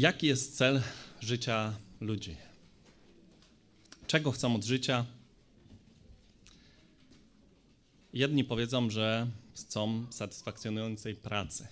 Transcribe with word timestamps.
Jaki 0.00 0.26
jest 0.26 0.56
cel 0.56 0.82
życia 1.20 1.74
ludzi? 2.00 2.36
Czego 4.06 4.32
chcą 4.32 4.54
od 4.54 4.64
życia? 4.64 5.06
Jedni 8.12 8.44
powiedzą, 8.44 8.90
że 8.90 9.30
chcą 9.54 10.06
satysfakcjonującej 10.10 11.14
pracy. 11.14 11.66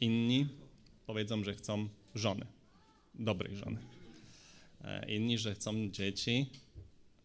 Inni 0.00 0.48
powiedzą, 1.06 1.44
że 1.44 1.54
chcą 1.54 1.88
żony, 2.14 2.46
dobrej 3.14 3.56
żony. 3.56 3.78
E, 4.84 5.12
inni, 5.14 5.38
że 5.38 5.54
chcą 5.54 5.90
dzieci, 5.90 6.46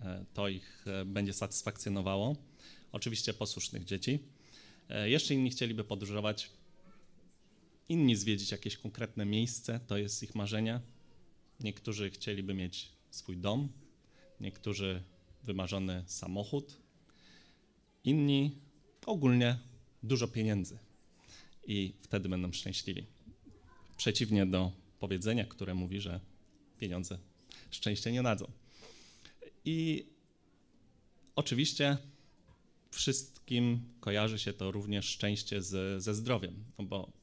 e, 0.02 0.25
to 0.34 0.47
ich 0.47 0.86
e, 0.88 1.05
będzie 1.05 1.34
satysfakcjonowało. 1.34 2.36
Oczywiście 2.91 3.34
posłusznych 3.34 3.86
dzieci. 3.86 4.20
Jeszcze 5.05 5.34
inni 5.34 5.50
chcieliby 5.50 5.84
podróżować 5.84 6.50
inni 7.89 8.16
zwiedzić 8.16 8.52
jakieś 8.52 8.77
konkretne 8.77 9.25
miejsce, 9.25 9.79
to 9.88 9.97
jest 9.97 10.23
ich 10.23 10.35
marzenie. 10.35 10.80
Niektórzy 11.59 12.09
chcieliby 12.09 12.53
mieć 12.53 12.91
swój 13.11 13.38
dom, 13.38 13.70
niektórzy 14.39 15.03
wymarzony 15.43 16.03
samochód, 16.07 16.77
inni 18.03 18.57
ogólnie 19.05 19.57
dużo 20.03 20.27
pieniędzy 20.27 20.77
i 21.67 21.94
wtedy 22.02 22.30
będą 22.30 22.52
szczęśliwi. 22.52 23.05
Przeciwnie 23.97 24.45
do 24.45 24.71
powiedzenia, 24.99 25.45
które 25.45 25.73
mówi, 25.73 26.02
że 26.02 26.19
pieniądze 26.80 27.17
szczęście 27.71 28.11
nie 28.11 28.23
dadzą. 28.23 28.52
I 29.66 30.05
oczywiście 31.35 31.97
wszystkim 32.91 33.80
kojarzy 33.99 34.39
się 34.39 34.53
to 34.53 34.71
również 34.71 35.05
szczęście 35.05 35.61
z, 35.61 36.03
ze 36.03 36.16
zdrowiem, 36.16 36.64
no 36.77 36.86
bo 36.86 37.19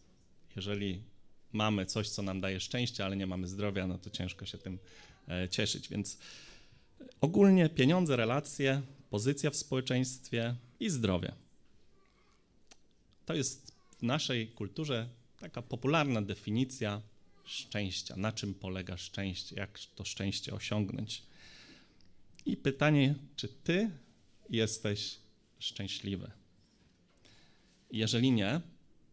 jeżeli 0.57 1.03
mamy 1.53 1.87
coś, 1.87 2.09
co 2.09 2.23
nam 2.23 2.41
daje 2.41 2.61
szczęście, 2.61 3.05
ale 3.05 3.17
nie 3.17 3.27
mamy 3.27 3.49
zdrowia, 3.49 3.87
no 3.87 3.99
to 3.99 4.11
ciężko 4.11 4.47
się 4.47 4.59
tym 4.59 4.79
e, 5.29 5.49
cieszyć. 5.49 5.89
Więc 5.89 6.19
ogólnie 7.21 7.69
pieniądze, 7.69 8.17
relacje, 8.17 8.83
pozycja 9.11 9.51
w 9.51 9.57
społeczeństwie 9.57 10.55
i 10.81 10.91
zdrowie. 10.91 11.33
To 13.27 13.35
jest 13.35 13.73
w 13.99 14.03
naszej 14.03 14.49
kulturze 14.49 15.09
taka 15.41 15.63
popularna 15.63 16.23
definicja 16.23 17.01
szczęścia. 17.45 18.17
Na 18.17 18.33
czym 18.33 18.55
polega 18.55 18.97
szczęście? 18.97 19.57
Jak 19.57 19.79
to 19.95 20.05
szczęście 20.05 20.55
osiągnąć? 20.55 21.23
I 22.47 22.57
pytanie, 22.57 23.15
czy 23.37 23.49
ty 23.49 23.91
jesteś 24.51 25.17
szczęśliwy? 25.59 26.31
Jeżeli 27.91 28.33
nie, 28.33 28.61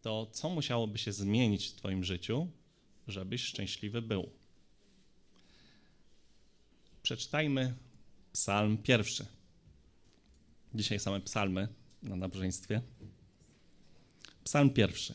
to 0.04 0.26
co 0.32 0.50
musiałoby 0.50 0.98
się 0.98 1.12
zmienić 1.12 1.68
w 1.68 1.74
Twoim 1.74 2.04
życiu, 2.04 2.48
żebyś 3.08 3.42
szczęśliwy 3.42 4.02
był? 4.02 4.30
Przeczytajmy 7.02 7.74
Psalm 8.32 8.78
pierwszy. 8.78 9.26
Dzisiaj 10.74 11.00
same 11.00 11.20
psalmy 11.20 11.68
na 12.02 12.16
nabożeństwie. 12.16 12.82
Psalm 14.44 14.70
pierwszy. 14.70 15.14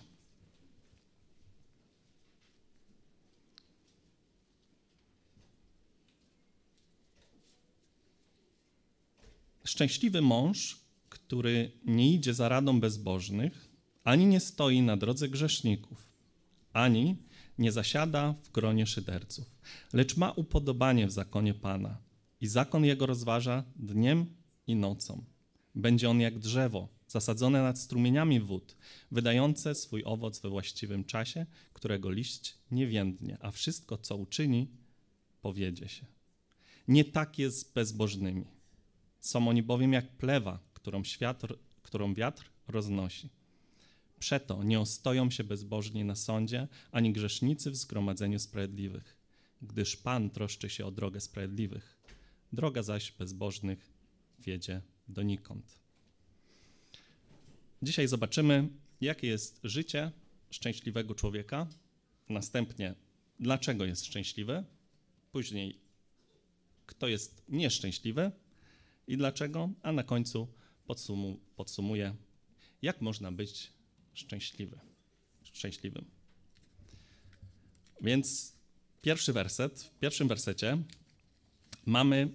Szczęśliwy 9.63 10.21
mąż, 10.21 10.77
który 11.09 11.71
nie 11.85 12.13
idzie 12.13 12.33
za 12.33 12.49
radą 12.49 12.79
bezbożnych, 12.79 13.68
ani 14.03 14.25
nie 14.25 14.39
stoi 14.39 14.81
na 14.81 14.97
drodze 14.97 15.29
grzeszników, 15.29 16.13
ani 16.73 17.15
nie 17.57 17.71
zasiada 17.71 18.35
w 18.43 18.51
gronie 18.51 18.87
szyderców, 18.87 19.59
lecz 19.93 20.17
ma 20.17 20.31
upodobanie 20.31 21.07
w 21.07 21.11
zakonie 21.11 21.53
Pana 21.53 21.97
i 22.41 22.47
zakon 22.47 22.85
jego 22.85 23.05
rozważa 23.05 23.63
dniem 23.75 24.25
i 24.67 24.75
nocą. 24.75 25.23
Będzie 25.75 26.09
on 26.09 26.19
jak 26.19 26.39
drzewo, 26.39 26.87
zasadzone 27.07 27.61
nad 27.61 27.79
strumieniami 27.79 28.39
wód, 28.39 28.75
wydające 29.11 29.75
swój 29.75 30.03
owoc 30.05 30.39
we 30.39 30.49
właściwym 30.49 31.03
czasie, 31.03 31.45
którego 31.73 32.11
liść 32.11 32.57
nie 32.71 32.87
więdnie, 32.87 33.37
a 33.41 33.51
wszystko, 33.51 33.97
co 33.97 34.15
uczyni, 34.15 34.67
powiedzie 35.41 35.89
się. 35.89 36.05
Nie 36.87 37.05
tak 37.05 37.39
jest 37.39 37.59
z 37.59 37.63
bezbożnymi. 37.63 38.45
Są 39.19 39.49
oni 39.49 39.63
bowiem 39.63 39.93
jak 39.93 40.17
plewa, 40.17 40.59
którą, 40.73 41.03
świat, 41.03 41.41
którą 41.81 42.13
wiatr 42.13 42.49
roznosi. 42.67 43.29
Przeto 44.19 44.63
nie 44.63 44.79
ostoją 44.79 45.29
się 45.29 45.43
bezbożni 45.43 46.03
na 46.03 46.15
sądzie, 46.15 46.67
ani 46.91 47.13
grzesznicy 47.13 47.71
w 47.71 47.75
zgromadzeniu 47.75 48.39
sprawiedliwych, 48.39 49.17
gdyż 49.61 49.97
Pan 49.97 50.29
troszczy 50.29 50.69
się 50.69 50.85
o 50.85 50.91
drogę 50.91 51.21
sprawiedliwych, 51.21 51.97
droga 52.53 52.83
zaś 52.83 53.11
bezbożnych 53.11 53.89
wiedzie 54.39 54.81
donikąd. 55.07 55.79
Dzisiaj 57.81 58.07
zobaczymy, 58.07 58.69
jakie 59.01 59.27
jest 59.27 59.59
życie 59.63 60.11
szczęśliwego 60.51 61.15
człowieka, 61.15 61.67
następnie 62.29 62.95
dlaczego 63.39 63.85
jest 63.85 64.05
szczęśliwy, 64.05 64.63
później 65.31 65.79
kto 66.85 67.07
jest 67.07 67.43
nieszczęśliwy 67.49 68.31
i 69.07 69.17
dlaczego, 69.17 69.69
a 69.83 69.91
na 69.91 70.03
końcu 70.03 70.47
podsumu, 70.85 71.39
podsumuję, 71.55 72.15
jak 72.81 73.01
można 73.01 73.31
być 73.31 73.78
szczęśliwy, 74.13 74.79
szczęśliwym. 75.43 76.05
Więc 78.01 78.53
pierwszy 79.01 79.33
werset, 79.33 79.81
w 79.81 79.99
pierwszym 79.99 80.27
wersecie 80.27 80.77
mamy 81.85 82.29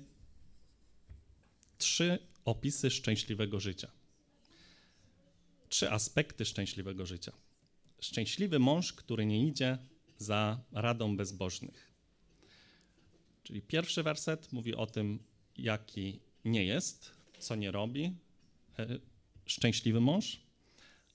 trzy 1.78 2.18
opisy 2.44 2.90
szczęśliwego 2.90 3.60
życia. 3.60 3.90
Trzy 5.68 5.90
aspekty 5.90 6.44
szczęśliwego 6.44 7.06
życia. 7.06 7.32
Szczęśliwy 8.00 8.58
mąż, 8.58 8.92
który 8.92 9.26
nie 9.26 9.46
idzie 9.46 9.78
za 10.18 10.60
radą 10.72 11.16
bezbożnych. 11.16 11.90
Czyli 13.42 13.62
pierwszy 13.62 14.02
werset 14.02 14.52
mówi 14.52 14.74
o 14.74 14.86
tym, 14.86 15.18
jaki 15.56 16.20
nie 16.44 16.64
jest, 16.64 17.10
co 17.38 17.54
nie 17.54 17.70
robi 17.70 18.16
e, 18.78 18.98
szczęśliwy 19.46 20.00
mąż 20.00 20.43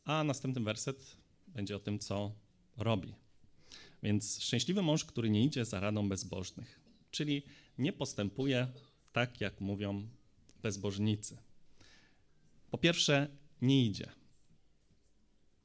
a 0.10 0.24
następny 0.24 0.62
werset 0.62 1.16
będzie 1.48 1.76
o 1.76 1.80
tym, 1.80 2.00
co 2.00 2.32
robi. 2.78 3.16
Więc 4.04 4.44
szczęśliwy 4.44 4.82
mąż, 4.82 5.06
który 5.06 5.30
nie 5.30 5.44
idzie 5.44 5.66
za 5.66 5.80
radą 5.80 6.10
bezbożnych, 6.10 6.80
czyli 7.12 7.44
nie 7.78 7.94
postępuje 7.94 8.68
tak, 9.14 9.42
jak 9.42 9.62
mówią 9.62 10.08
bezbożnicy. 10.62 11.38
Po 12.72 12.78
pierwsze, 12.78 13.28
nie 13.62 13.86
idzie. 13.86 14.12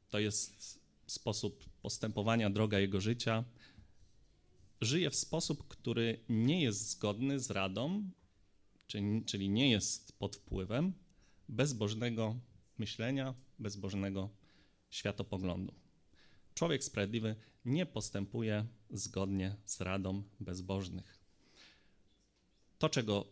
To 0.08 0.18
jest 0.18 0.80
sposób 1.06 1.64
postępowania, 1.82 2.50
droga 2.50 2.78
jego 2.78 3.00
życia. 3.00 3.44
Żyje 4.80 5.10
w 5.10 5.16
sposób, 5.16 5.68
który 5.68 6.20
nie 6.28 6.62
jest 6.62 6.90
zgodny 6.90 7.40
z 7.40 7.50
radą, 7.50 8.10
czyli 9.26 9.48
nie 9.48 9.70
jest 9.70 10.18
pod 10.18 10.36
wpływem 10.36 10.92
bezbożnego 11.48 12.36
myślenia, 12.78 13.34
bezbożnego 13.58 14.28
światopoglądu. 14.90 15.74
Człowiek 16.54 16.84
sprawiedliwy 16.84 17.36
nie 17.64 17.86
postępuje 17.86 18.66
zgodnie 18.90 19.56
z 19.64 19.80
radą 19.80 20.22
bezbożnych. 20.40 21.18
To, 22.78 22.88
czego 22.88 23.26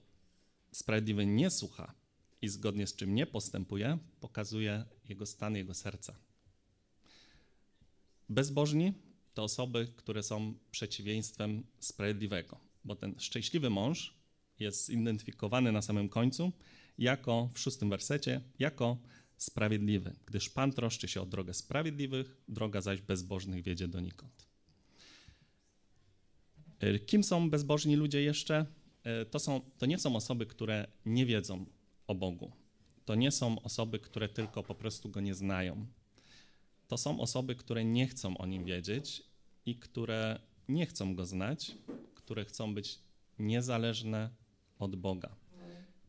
sprawiedliwy 0.72 1.26
nie 1.26 1.50
słucha 1.50 1.94
i 2.42 2.48
zgodnie 2.48 2.86
z 2.86 2.96
czym 2.96 3.14
nie 3.14 3.26
postępuje, 3.26 3.98
pokazuje 4.20 4.84
jego 5.08 5.26
stan, 5.26 5.56
jego 5.56 5.74
serca. 5.74 6.16
Bezbożni 8.28 8.92
to 9.34 9.44
osoby, 9.44 9.92
które 9.96 10.22
są 10.22 10.54
przeciwieństwem 10.70 11.64
sprawiedliwego, 11.78 12.60
bo 12.84 12.96
ten 12.96 13.14
szczęśliwy 13.18 13.70
mąż 13.70 14.14
jest 14.58 14.86
zidentyfikowany 14.86 15.72
na 15.72 15.82
samym 15.82 16.08
końcu 16.08 16.52
jako 16.98 17.50
w 17.54 17.58
szóstym 17.58 17.90
wersecie, 17.90 18.40
jako 18.58 18.98
sprawiedliwy, 19.42 20.14
gdyż 20.26 20.50
Pan 20.50 20.72
troszczy 20.72 21.08
się 21.08 21.20
o 21.20 21.26
drogę 21.26 21.54
sprawiedliwych, 21.54 22.36
droga 22.48 22.80
zaś 22.80 23.00
bezbożnych 23.00 23.62
wiedzie 23.62 23.88
donikąd. 23.88 24.46
E, 26.80 26.98
kim 26.98 27.24
są 27.24 27.50
bezbożni 27.50 27.96
ludzie 27.96 28.22
jeszcze? 28.22 28.66
E, 29.04 29.24
to, 29.24 29.38
są, 29.38 29.60
to 29.78 29.86
nie 29.86 29.98
są 29.98 30.16
osoby, 30.16 30.46
które 30.46 30.86
nie 31.06 31.26
wiedzą 31.26 31.66
o 32.06 32.14
Bogu. 32.14 32.52
To 33.04 33.14
nie 33.14 33.30
są 33.30 33.62
osoby, 33.62 33.98
które 33.98 34.28
tylko 34.28 34.62
po 34.62 34.74
prostu 34.74 35.08
Go 35.08 35.20
nie 35.20 35.34
znają. 35.34 35.86
To 36.88 36.98
są 36.98 37.20
osoby, 37.20 37.54
które 37.54 37.84
nie 37.84 38.06
chcą 38.06 38.36
o 38.36 38.46
Nim 38.46 38.64
wiedzieć 38.64 39.22
i 39.66 39.76
które 39.76 40.40
nie 40.68 40.86
chcą 40.86 41.14
Go 41.14 41.26
znać, 41.26 41.74
które 42.14 42.44
chcą 42.44 42.74
być 42.74 42.98
niezależne 43.38 44.30
od 44.78 44.96
Boga. 44.96 45.36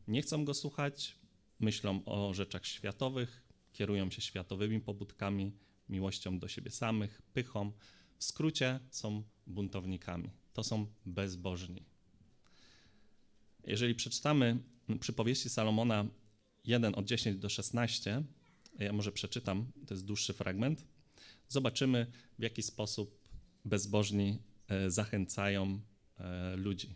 Nie 0.08 0.22
chcą 0.22 0.44
Go 0.44 0.54
słuchać, 0.54 1.16
myślą 1.60 2.04
o 2.04 2.34
rzeczach 2.34 2.66
światowych, 2.66 3.42
kierują 3.72 4.10
się 4.10 4.22
światowymi 4.22 4.80
pobudkami, 4.80 5.52
miłością 5.88 6.38
do 6.38 6.48
siebie 6.48 6.70
samych, 6.70 7.22
pychą. 7.22 7.72
W 8.18 8.24
skrócie 8.24 8.80
są 8.90 9.22
buntownikami. 9.46 10.30
To 10.52 10.64
są 10.64 10.86
bezbożni. 11.06 11.82
Jeżeli 13.66 13.94
przeczytamy 13.94 14.58
przypowieści 15.00 15.50
Salomona 15.50 16.06
1 16.64 16.94
od 16.94 17.04
10 17.04 17.38
do 17.38 17.48
16, 17.48 18.22
ja 18.78 18.92
może 18.92 19.12
przeczytam, 19.12 19.72
to 19.86 19.94
jest 19.94 20.04
dłuższy 20.04 20.32
fragment, 20.32 20.84
zobaczymy 21.48 22.06
w 22.38 22.42
jaki 22.42 22.62
sposób 22.62 23.28
bezbożni 23.64 24.38
e, 24.68 24.90
zachęcają 24.90 25.80
e, 26.18 26.56
ludzi. 26.56 26.94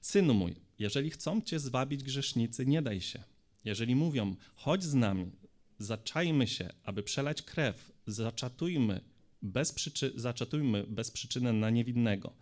Synu 0.00 0.34
mój, 0.34 0.54
jeżeli 0.78 1.10
chcą 1.10 1.42
cię 1.42 1.58
zwabić 1.58 2.02
grzesznicy, 2.02 2.66
nie 2.66 2.82
daj 2.82 3.00
się. 3.00 3.22
Jeżeli 3.64 3.96
mówią, 3.96 4.36
chodź 4.54 4.82
z 4.84 4.94
nami, 4.94 5.32
zaczajmy 5.78 6.46
się, 6.46 6.68
aby 6.84 7.02
przelać 7.02 7.42
krew, 7.42 7.92
zaczatujmy 8.06 9.00
bez, 9.42 9.72
przyczy 9.72 10.12
zaczatujmy 10.16 10.84
bez 10.88 11.10
przyczyny 11.10 11.52
na 11.52 11.70
niewinnego. 11.70 12.32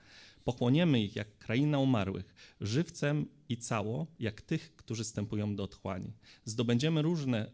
Pochłoniemy 0.45 1.03
ich 1.03 1.17
jak 1.17 1.39
kraina 1.39 1.79
umarłych, 1.79 2.35
żywcem 2.61 3.27
i 3.49 3.57
cało, 3.57 4.07
jak 4.19 4.43
tych, 4.43 4.77
którzy 4.77 5.05
stępują 5.05 5.57
do 5.57 5.63
otchłani. 5.63 6.13
Zdobędziemy 6.45 7.03
różne 7.03 7.51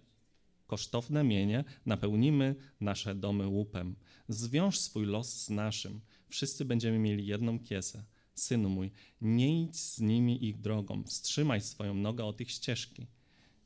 kosztowne 0.66 1.25
mienie, 1.25 1.64
napełnimy 1.87 2.55
nasze 2.81 3.14
domy 3.14 3.46
łupem. 3.46 3.96
Zwiąż 4.28 4.78
swój 4.78 5.06
los 5.06 5.43
z 5.43 5.50
naszym. 5.50 6.00
Wszyscy 6.28 6.64
będziemy 6.64 6.99
mieli 6.99 7.26
jedną 7.26 7.58
kiesę. 7.58 8.05
Synu 8.34 8.69
mój, 8.69 8.90
nie 9.20 9.62
idź 9.62 9.81
z 9.81 10.00
nimi 10.00 10.44
ich 10.44 10.61
drogą, 10.61 11.05
wstrzymaj 11.05 11.61
swoją 11.61 11.94
nogę 11.94 12.25
od 12.25 12.40
ich 12.40 12.50
ścieżki. 12.50 13.06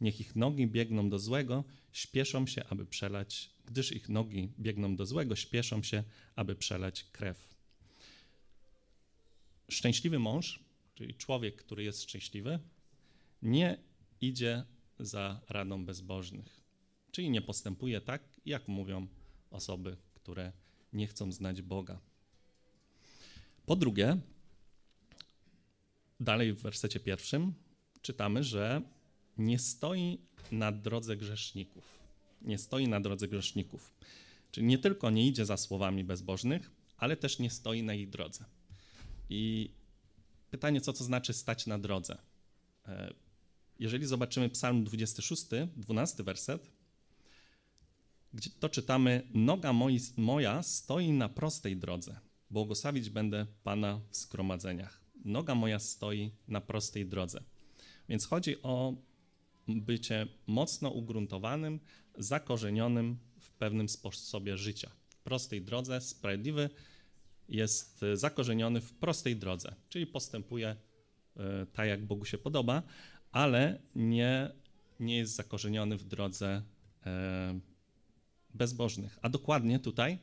Niech 0.01 0.21
ich 0.21 0.37
nogi 0.37 0.67
biegną 0.67 1.11
do 1.11 1.19
złego, 1.19 1.65
śpieszą 1.93 2.47
się, 2.47 2.65
aby 2.65 2.87
przelać, 2.87 3.51
gdyż 3.67 3.93
ich 3.93 4.09
nogi 4.09 4.53
biegną 4.59 4.97
do 4.97 5.07
złego, 5.07 5.37
śpieszą 5.37 5.83
się, 5.83 6.05
aby 6.37 6.57
przelać 6.57 7.05
krew. 7.05 7.55
Szczęśliwy 9.71 10.19
mąż, 10.19 10.61
czyli 10.95 11.15
człowiek, 11.15 11.57
który 11.57 11.85
jest 11.85 12.03
szczęśliwy, 12.03 12.59
nie 13.43 13.79
idzie 14.21 14.65
za 14.99 15.41
radą 15.49 15.85
bezbożnych, 15.85 16.61
czyli 17.11 17.31
nie 17.31 17.43
postępuje 17.43 18.01
tak, 18.01 18.23
jak 18.47 18.69
mówią 18.69 19.07
osoby, 19.51 19.97
które 20.15 20.53
nie 20.93 21.07
chcą 21.07 21.33
znać 21.33 21.63
Boga. 21.63 22.01
Po 23.67 23.77
drugie, 23.77 24.17
dalej 26.21 26.53
w 26.53 26.63
wersecie 26.63 27.01
pierwszym 27.01 27.55
czytamy, 28.03 28.45
że 28.45 28.83
nie 29.39 29.59
stoi 29.59 30.19
na 30.53 30.73
drodze 30.73 31.17
grzeszników. 31.17 31.99
Nie 32.43 32.59
stoi 32.59 32.89
na 32.89 33.01
drodze 33.01 33.29
grzeszników. 33.29 33.95
Czyli 34.51 34.67
nie 34.67 34.79
tylko 34.79 35.11
nie 35.11 35.27
idzie 35.27 35.47
za 35.47 35.57
słowami 35.57 36.05
bezbożnych, 36.05 36.71
ale 36.97 37.17
też 37.17 37.39
nie 37.39 37.51
stoi 37.51 37.83
na 37.83 37.95
ich 37.95 38.11
drodze. 38.11 38.45
I 39.31 39.71
pytanie, 40.51 40.81
co 40.81 40.93
to 40.93 41.05
znaczy 41.05 41.33
stać 41.33 41.67
na 41.67 41.79
drodze? 41.79 42.19
E, 42.89 43.15
jeżeli 43.79 44.07
zobaczymy 44.07 44.49
Psalm 44.49 44.85
26, 44.85 45.45
12 45.77 46.23
werset, 46.23 46.71
gdzie 48.35 48.51
to 48.51 48.69
czytamy: 48.69 49.23
Noga 49.35 49.73
moja 50.17 50.63
stoi 50.63 51.13
na 51.13 51.29
prostej 51.29 51.77
drodze. 51.77 52.21
Błogosławić 52.51 53.11
będę 53.11 53.47
Pana 53.63 54.01
w 54.11 54.17
zgromadzeniach. 54.17 55.01
Noga 55.25 55.55
moja 55.55 55.79
stoi 55.79 56.31
na 56.49 56.61
prostej 56.61 57.07
drodze. 57.07 57.45
Więc 58.09 58.27
chodzi 58.27 58.63
o 58.63 58.95
bycie 59.69 60.27
mocno 60.47 60.91
ugruntowanym, 60.91 61.81
zakorzenionym 62.19 63.19
w 63.41 63.51
pewnym 63.51 63.89
sposobie 63.89 64.57
życia. 64.57 64.91
W 65.09 65.17
prostej 65.17 65.63
drodze, 65.63 66.01
sprawiedliwy 66.01 66.71
jest 67.49 68.05
zakorzeniony 68.15 68.81
w 68.81 68.93
prostej 68.93 69.37
drodze, 69.37 69.75
czyli 69.89 70.07
postępuje 70.07 70.69
e, 71.37 71.67
tak, 71.73 71.89
jak 71.89 72.07
Bogu 72.07 72.25
się 72.25 72.39
podoba, 72.39 72.83
ale 73.33 73.81
nie, 73.95 74.51
nie 75.01 75.17
jest 75.17 75.35
zakorzeniony 75.35 75.97
w 75.97 76.05
drodze 76.05 76.63
e, 77.07 77.61
bezbożnych. 78.55 79.19
A 79.23 79.29
dokładnie 79.29 79.79
tutaj 79.79 80.19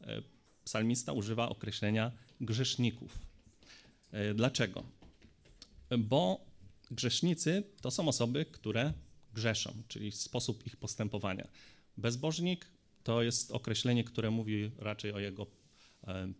e, 0.00 0.22
psalmista 0.64 1.12
używa 1.12 1.48
określenia 1.48 2.12
grzeszników. 2.40 3.18
Dlaczego? 4.34 4.84
Bo 5.98 6.47
Grzesznicy 6.90 7.62
to 7.80 7.90
są 7.90 8.08
osoby, 8.08 8.44
które 8.44 8.92
grzeszą, 9.34 9.82
czyli 9.88 10.12
sposób 10.12 10.66
ich 10.66 10.76
postępowania. 10.76 11.48
Bezbożnik 11.96 12.66
to 13.02 13.22
jest 13.22 13.50
określenie, 13.50 14.04
które 14.04 14.30
mówi 14.30 14.70
raczej 14.78 15.12
o 15.12 15.18
jego 15.18 15.46
e, 16.06 16.32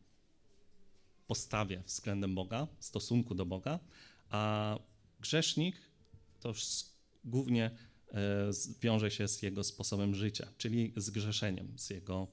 postawie 1.26 1.82
względem 1.86 2.34
Boga, 2.34 2.66
stosunku 2.80 3.34
do 3.34 3.46
Boga, 3.46 3.78
a 4.30 4.78
grzesznik 5.20 5.76
to 6.40 6.48
już 6.48 6.64
głównie 7.24 7.64
e, 7.64 8.50
wiąże 8.80 9.10
się 9.10 9.28
z 9.28 9.42
jego 9.42 9.64
sposobem 9.64 10.14
życia, 10.14 10.48
czyli 10.58 10.92
z 10.96 11.10
grzeszeniem, 11.10 11.78
z 11.78 11.90
jego 11.90 12.28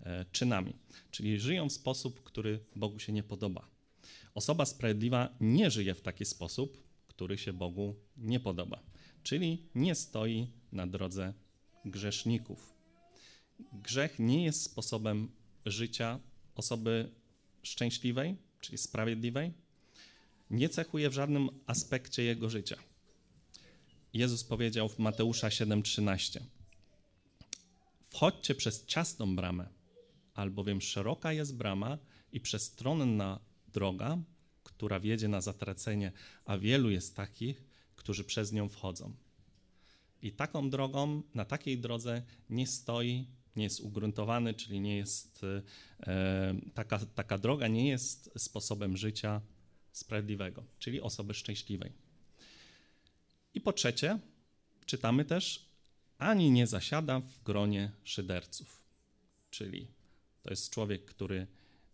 e, 0.00 0.24
czynami. 0.32 0.76
Czyli 1.10 1.40
żyją 1.40 1.68
w 1.68 1.72
sposób, 1.72 2.22
który 2.22 2.60
Bogu 2.76 2.98
się 2.98 3.12
nie 3.12 3.22
podoba. 3.22 3.68
Osoba 4.34 4.66
sprawiedliwa 4.66 5.34
nie 5.40 5.70
żyje 5.70 5.94
w 5.94 6.00
taki 6.00 6.24
sposób, 6.24 6.89
który 7.20 7.38
się 7.38 7.52
Bogu 7.52 7.96
nie 8.16 8.40
podoba, 8.40 8.82
czyli 9.22 9.68
nie 9.74 9.94
stoi 9.94 10.46
na 10.72 10.86
drodze 10.86 11.34
grzeszników. 11.84 12.74
Grzech 13.72 14.18
nie 14.18 14.44
jest 14.44 14.62
sposobem 14.62 15.28
życia 15.66 16.20
osoby 16.54 17.10
szczęśliwej, 17.62 18.36
czyli 18.60 18.78
sprawiedliwej, 18.78 19.52
nie 20.50 20.68
cechuje 20.68 21.10
w 21.10 21.12
żadnym 21.12 21.50
aspekcie 21.66 22.22
jego 22.22 22.50
życia. 22.50 22.76
Jezus 24.12 24.44
powiedział 24.44 24.88
w 24.88 24.98
Mateusza 24.98 25.48
7:13: 25.48 26.40
Wchodźcie 28.10 28.54
przez 28.54 28.86
ciasną 28.86 29.36
bramę, 29.36 29.68
albowiem 30.34 30.80
szeroka 30.80 31.32
jest 31.32 31.56
brama 31.56 31.98
i 32.32 32.40
przestronna 32.40 33.40
droga, 33.68 34.18
która 34.80 35.00
wiedzie 35.00 35.28
na 35.28 35.40
zatracenie, 35.40 36.12
a 36.44 36.58
wielu 36.58 36.90
jest 36.90 37.16
takich, 37.16 37.64
którzy 37.96 38.24
przez 38.24 38.52
nią 38.52 38.68
wchodzą. 38.68 39.12
I 40.22 40.32
taką 40.32 40.70
drogą, 40.70 41.22
na 41.34 41.44
takiej 41.44 41.78
drodze 41.78 42.22
nie 42.50 42.66
stoi, 42.66 43.26
nie 43.56 43.64
jest 43.64 43.80
ugruntowany, 43.80 44.54
czyli 44.54 44.80
nie 44.80 44.96
jest, 44.96 45.44
e, 46.06 46.54
taka, 46.74 46.98
taka 46.98 47.38
droga 47.38 47.68
nie 47.68 47.88
jest 47.88 48.30
sposobem 48.36 48.96
życia 48.96 49.40
sprawiedliwego, 49.92 50.64
czyli 50.78 51.00
osoby 51.00 51.34
szczęśliwej. 51.34 51.92
I 53.54 53.60
po 53.60 53.72
trzecie, 53.72 54.18
czytamy 54.86 55.24
też, 55.24 55.66
ani 56.18 56.50
nie 56.50 56.66
zasiada 56.66 57.20
w 57.20 57.42
gronie 57.42 57.92
szyderców, 58.04 58.82
czyli 59.50 59.86
to 60.42 60.50
jest 60.50 60.70
człowiek, 60.70 61.04
który 61.04 61.46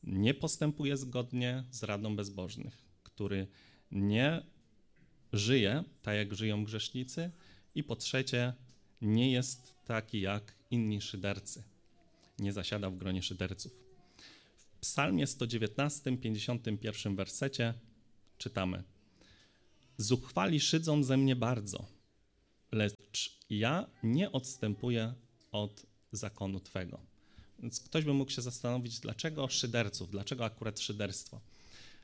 nie 0.02 0.34
postępuje 0.34 0.96
zgodnie 0.96 1.64
z 1.70 1.82
radą 1.82 2.16
bezbożnych, 2.16 2.84
który 3.02 3.46
nie 3.90 4.42
żyje 5.32 5.84
tak, 6.02 6.16
jak 6.16 6.34
żyją 6.34 6.64
grzesznicy, 6.64 7.30
i 7.74 7.84
po 7.84 7.96
trzecie, 7.96 8.52
nie 9.00 9.32
jest 9.32 9.74
taki 9.84 10.20
jak 10.20 10.54
inni 10.70 11.00
szydercy. 11.00 11.62
Nie 12.38 12.52
zasiada 12.52 12.90
w 12.90 12.96
gronie 12.96 13.22
szyderców. 13.22 13.72
W 14.66 14.78
Psalmie 14.80 15.26
119, 15.26 16.16
51 16.16 17.16
wersecie 17.16 17.74
czytamy: 18.38 18.82
Zuchwali 19.96 20.60
szydzą 20.60 21.02
ze 21.02 21.16
mnie 21.16 21.36
bardzo, 21.36 21.86
lecz 22.72 23.38
ja 23.50 23.86
nie 24.02 24.32
odstępuję 24.32 25.14
od 25.52 25.86
zakonu 26.12 26.60
Twego. 26.60 27.15
Więc 27.58 27.80
ktoś 27.80 28.04
by 28.04 28.14
mógł 28.14 28.30
się 28.30 28.42
zastanowić, 28.42 29.00
dlaczego 29.00 29.48
szyderców, 29.48 30.10
dlaczego 30.10 30.44
akurat 30.44 30.80
szyderstwo. 30.80 31.40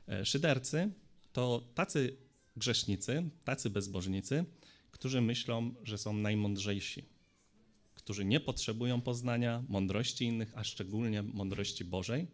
E, 0.09 0.25
szydercy 0.25 0.91
to 1.33 1.63
tacy 1.75 2.17
grzesznicy, 2.57 3.29
tacy 3.43 3.69
bezbożnicy, 3.69 4.45
którzy 4.91 5.21
myślą, 5.21 5.75
że 5.83 5.97
są 5.97 6.13
najmądrzejsi, 6.13 7.05
którzy 7.93 8.25
nie 8.25 8.39
potrzebują 8.39 9.01
poznania 9.01 9.63
mądrości 9.69 10.25
innych, 10.25 10.51
a 10.55 10.63
szczególnie 10.63 11.23
mądrości 11.23 11.85
Bożej, 11.85 12.27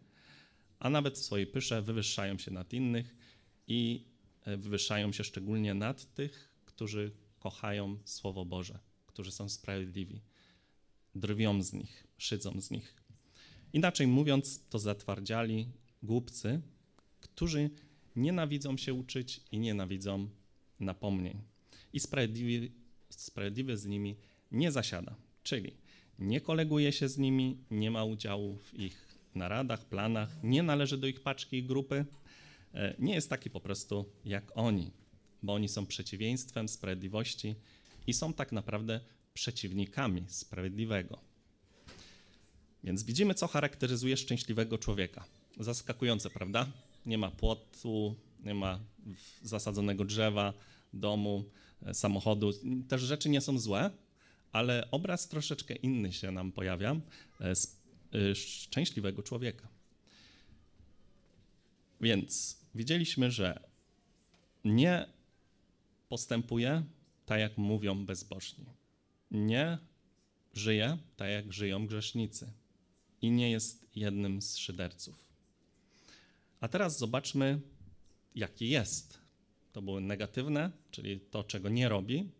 a 0.78 0.90
nawet 0.90 1.14
w 1.14 1.24
swojej 1.24 1.46
pysze 1.46 1.82
wywyższają 1.82 2.38
się 2.38 2.50
nad 2.50 2.72
innych 2.72 3.16
i 3.66 4.06
e, 4.44 4.56
wywyższają 4.56 5.12
się 5.12 5.24
szczególnie 5.24 5.74
nad 5.74 6.14
tych, 6.14 6.50
którzy 6.64 7.12
kochają 7.38 7.98
Słowo 8.04 8.44
Boże, 8.44 8.78
którzy 9.06 9.32
są 9.32 9.48
sprawiedliwi. 9.48 10.20
Drwią 11.14 11.62
z 11.62 11.72
nich, 11.72 12.06
szydzą 12.18 12.60
z 12.60 12.70
nich. 12.70 12.99
Inaczej 13.72 14.06
mówiąc, 14.06 14.60
to 14.70 14.78
zatwardziali 14.78 15.68
głupcy, 16.02 16.60
którzy 17.20 17.70
nienawidzą 18.16 18.76
się 18.76 18.94
uczyć 18.94 19.40
i 19.52 19.58
nienawidzą 19.58 20.28
napomnień. 20.80 21.40
I 21.92 22.00
sprawiedliwy, 22.00 22.72
sprawiedliwy 23.10 23.76
z 23.76 23.86
nimi 23.86 24.16
nie 24.52 24.72
zasiada, 24.72 25.14
czyli 25.42 25.72
nie 26.18 26.40
koleguje 26.40 26.92
się 26.92 27.08
z 27.08 27.18
nimi, 27.18 27.58
nie 27.70 27.90
ma 27.90 28.04
udziału 28.04 28.56
w 28.56 28.80
ich 28.80 29.18
naradach, 29.34 29.84
planach, 29.84 30.42
nie 30.42 30.62
należy 30.62 30.98
do 30.98 31.06
ich 31.06 31.20
paczki 31.20 31.56
i 31.56 31.62
grupy, 31.62 32.04
e, 32.74 32.94
nie 32.98 33.14
jest 33.14 33.30
taki 33.30 33.50
po 33.50 33.60
prostu 33.60 34.04
jak 34.24 34.52
oni, 34.54 34.90
bo 35.42 35.54
oni 35.54 35.68
są 35.68 35.86
przeciwieństwem 35.86 36.68
sprawiedliwości 36.68 37.54
i 38.06 38.12
są 38.12 38.32
tak 38.32 38.52
naprawdę 38.52 39.00
przeciwnikami 39.34 40.24
sprawiedliwego. 40.28 41.29
Więc 42.84 43.02
widzimy, 43.02 43.34
co 43.34 43.46
charakteryzuje 43.46 44.16
szczęśliwego 44.16 44.78
człowieka. 44.78 45.24
Zaskakujące, 45.60 46.30
prawda? 46.30 46.66
Nie 47.06 47.18
ma 47.18 47.30
płotu, 47.30 48.16
nie 48.44 48.54
ma 48.54 48.80
zasadzonego 49.42 50.04
drzewa, 50.04 50.52
domu, 50.92 51.44
e, 51.82 51.94
samochodu. 51.94 52.52
Te 52.88 52.98
rzeczy 52.98 53.28
nie 53.28 53.40
są 53.40 53.58
złe, 53.58 53.90
ale 54.52 54.90
obraz 54.90 55.28
troszeczkę 55.28 55.74
inny 55.74 56.12
się 56.12 56.30
nam 56.30 56.52
pojawia 56.52 56.96
e, 57.40 57.50
e, 57.50 58.34
szczęśliwego 58.34 59.22
człowieka. 59.22 59.68
Więc 62.00 62.58
widzieliśmy, 62.74 63.30
że 63.30 63.60
nie 64.64 65.06
postępuje 66.08 66.82
tak, 67.26 67.40
jak 67.40 67.58
mówią 67.58 68.06
bezbożni. 68.06 68.64
Nie 69.30 69.78
żyje 70.54 70.98
tak, 71.16 71.30
jak 71.30 71.52
żyją 71.52 71.86
grzesznicy. 71.86 72.52
I 73.22 73.30
nie 73.30 73.50
jest 73.50 73.86
jednym 73.96 74.42
z 74.42 74.56
szyderców. 74.56 75.24
A 76.60 76.68
teraz 76.68 76.98
zobaczmy, 76.98 77.60
jaki 78.34 78.68
jest. 78.68 79.18
To 79.72 79.82
było 79.82 80.00
negatywne, 80.00 80.70
czyli 80.90 81.20
to, 81.20 81.44
czego 81.44 81.68
nie 81.68 81.88
robi, 81.88 82.30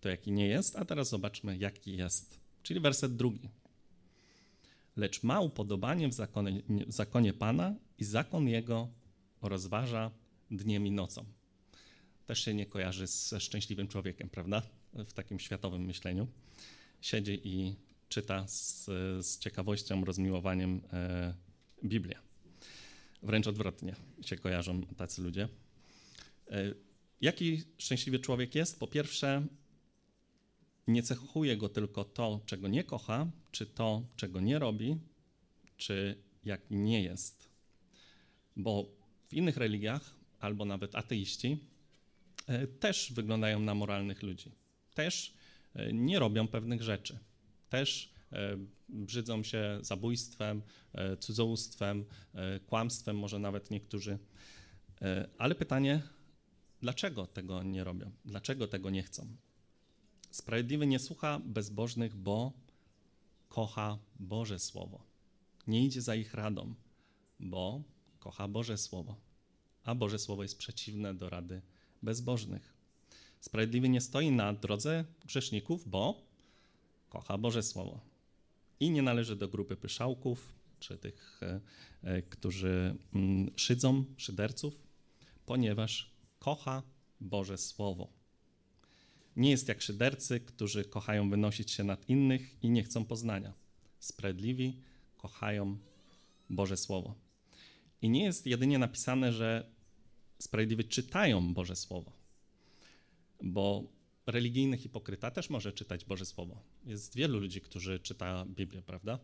to 0.00 0.08
jaki 0.08 0.32
nie 0.32 0.46
jest, 0.46 0.76
a 0.76 0.84
teraz 0.84 1.08
zobaczmy, 1.08 1.56
jaki 1.56 1.96
jest. 1.96 2.40
Czyli 2.62 2.80
werset 2.80 3.16
drugi. 3.16 3.48
Lecz 4.96 5.22
ma 5.22 5.40
upodobanie 5.40 6.08
w 6.08 6.12
zakonie, 6.12 6.62
w 6.86 6.92
zakonie 6.92 7.32
Pana 7.32 7.74
i 7.98 8.04
zakon 8.04 8.48
Jego 8.48 8.88
rozważa 9.42 10.10
dniem 10.50 10.86
i 10.86 10.90
nocą. 10.90 11.24
Też 12.26 12.44
się 12.44 12.54
nie 12.54 12.66
kojarzy 12.66 13.06
ze 13.06 13.40
szczęśliwym 13.40 13.88
człowiekiem, 13.88 14.28
prawda? 14.28 14.62
W 14.94 15.12
takim 15.12 15.40
światowym 15.40 15.84
myśleniu. 15.84 16.26
Siedzi 17.00 17.40
i 17.44 17.74
czyta 18.14 18.48
z, 18.48 18.84
z 19.26 19.38
ciekawością, 19.38 20.04
rozmiłowaniem 20.04 20.80
e, 20.92 21.34
Biblię. 21.84 22.18
Wręcz 23.22 23.46
odwrotnie 23.46 23.94
się 24.22 24.36
kojarzą 24.36 24.82
tacy 24.82 25.22
ludzie. 25.22 25.48
E, 26.50 26.74
jaki 27.20 27.62
szczęśliwy 27.78 28.18
człowiek 28.18 28.54
jest? 28.54 28.80
Po 28.80 28.86
pierwsze, 28.86 29.46
nie 30.86 31.02
cechuje 31.02 31.56
go 31.56 31.68
tylko 31.68 32.04
to, 32.04 32.40
czego 32.46 32.68
nie 32.68 32.84
kocha, 32.84 33.30
czy 33.52 33.66
to, 33.66 34.02
czego 34.16 34.40
nie 34.40 34.58
robi, 34.58 34.96
czy 35.76 36.22
jak 36.44 36.60
nie 36.70 37.02
jest. 37.02 37.48
Bo 38.56 38.86
w 39.28 39.34
innych 39.34 39.56
religiach, 39.56 40.14
albo 40.40 40.64
nawet 40.64 40.94
ateiści, 40.94 41.58
e, 42.46 42.66
też 42.66 43.12
wyglądają 43.12 43.60
na 43.60 43.74
moralnych 43.74 44.22
ludzi. 44.22 44.52
Też 44.94 45.34
e, 45.74 45.92
nie 45.92 46.18
robią 46.18 46.48
pewnych 46.48 46.82
rzeczy. 46.82 47.18
Też 47.74 48.12
brzydzą 48.88 49.42
się 49.42 49.78
zabójstwem, 49.80 50.62
cudzołóstwem, 51.20 52.04
kłamstwem, 52.66 53.18
może 53.18 53.38
nawet 53.38 53.70
niektórzy. 53.70 54.18
Ale 55.38 55.54
pytanie, 55.54 56.02
dlaczego 56.80 57.26
tego 57.26 57.62
nie 57.62 57.84
robią? 57.84 58.10
Dlaczego 58.24 58.68
tego 58.68 58.90
nie 58.90 59.02
chcą? 59.02 59.36
Sprawiedliwy 60.30 60.86
nie 60.86 60.98
słucha 60.98 61.40
bezbożnych, 61.44 62.16
bo 62.16 62.52
kocha 63.48 63.98
Boże 64.20 64.58
Słowo. 64.58 65.02
Nie 65.66 65.84
idzie 65.86 66.02
za 66.02 66.14
ich 66.14 66.34
radą, 66.34 66.74
bo 67.40 67.82
kocha 68.18 68.48
Boże 68.48 68.78
Słowo. 68.78 69.16
A 69.84 69.94
Boże 69.94 70.18
Słowo 70.18 70.42
jest 70.42 70.58
przeciwne 70.58 71.14
do 71.14 71.30
rady 71.30 71.62
bezbożnych. 72.02 72.74
Sprawiedliwy 73.40 73.88
nie 73.88 74.00
stoi 74.00 74.30
na 74.30 74.52
drodze 74.52 75.04
grzeszników, 75.24 75.88
bo 75.88 76.33
kocha 77.14 77.38
Boże 77.38 77.62
Słowo. 77.62 78.00
I 78.80 78.90
nie 78.90 79.02
należy 79.02 79.36
do 79.36 79.48
grupy 79.48 79.76
pyszałków, 79.76 80.54
czy 80.80 80.98
tych, 80.98 81.40
e, 81.42 81.60
e, 82.02 82.22
którzy 82.22 82.96
mm, 83.14 83.50
szydzą, 83.56 84.04
szyderców, 84.16 84.78
ponieważ 85.46 86.10
kocha 86.38 86.82
Boże 87.20 87.58
Słowo. 87.58 88.08
Nie 89.36 89.50
jest 89.50 89.68
jak 89.68 89.82
szydercy, 89.82 90.40
którzy 90.40 90.84
kochają 90.84 91.30
wynosić 91.30 91.70
się 91.70 91.84
nad 91.84 92.08
innych 92.08 92.62
i 92.62 92.70
nie 92.70 92.82
chcą 92.82 93.04
poznania. 93.04 93.52
Sprawiedliwi 93.98 94.80
kochają 95.16 95.78
Boże 96.50 96.76
Słowo. 96.76 97.14
I 98.02 98.08
nie 98.08 98.24
jest 98.24 98.46
jedynie 98.46 98.78
napisane, 98.78 99.32
że 99.32 99.70
sprawiedliwi 100.38 100.84
czytają 100.84 101.54
Boże 101.54 101.76
Słowo, 101.76 102.12
bo 103.42 103.93
religijny 104.26 104.76
hipokryta 104.76 105.30
też 105.30 105.50
może 105.50 105.72
czytać 105.72 106.04
Boże 106.04 106.26
Słowo. 106.26 106.62
Jest 106.84 107.16
wielu 107.16 107.38
ludzi, 107.38 107.60
którzy 107.60 108.00
czytają 108.00 108.44
Biblię, 108.44 108.82
prawda? 108.82 109.18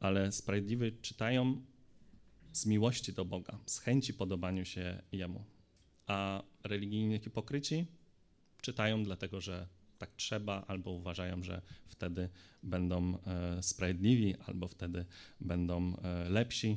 Ale 0.00 0.32
sprawiedliwi 0.32 0.92
czytają 1.02 1.62
z 2.52 2.66
miłości 2.66 3.12
do 3.12 3.24
Boga, 3.24 3.58
z 3.66 3.78
chęci 3.78 4.14
podobaniu 4.14 4.64
się 4.64 5.02
Jemu. 5.12 5.44
A 6.06 6.42
religijni 6.64 7.18
hipokryci 7.18 7.86
czytają 8.62 9.04
dlatego, 9.04 9.40
że 9.40 9.68
tak 9.98 10.16
trzeba, 10.16 10.64
albo 10.66 10.90
uważają, 10.90 11.42
że 11.42 11.62
wtedy 11.86 12.28
będą 12.62 13.18
e, 13.26 13.62
sprawiedliwi, 13.62 14.34
albo 14.46 14.68
wtedy 14.68 15.04
będą 15.40 15.96
e, 15.96 16.28
lepsi. 16.28 16.76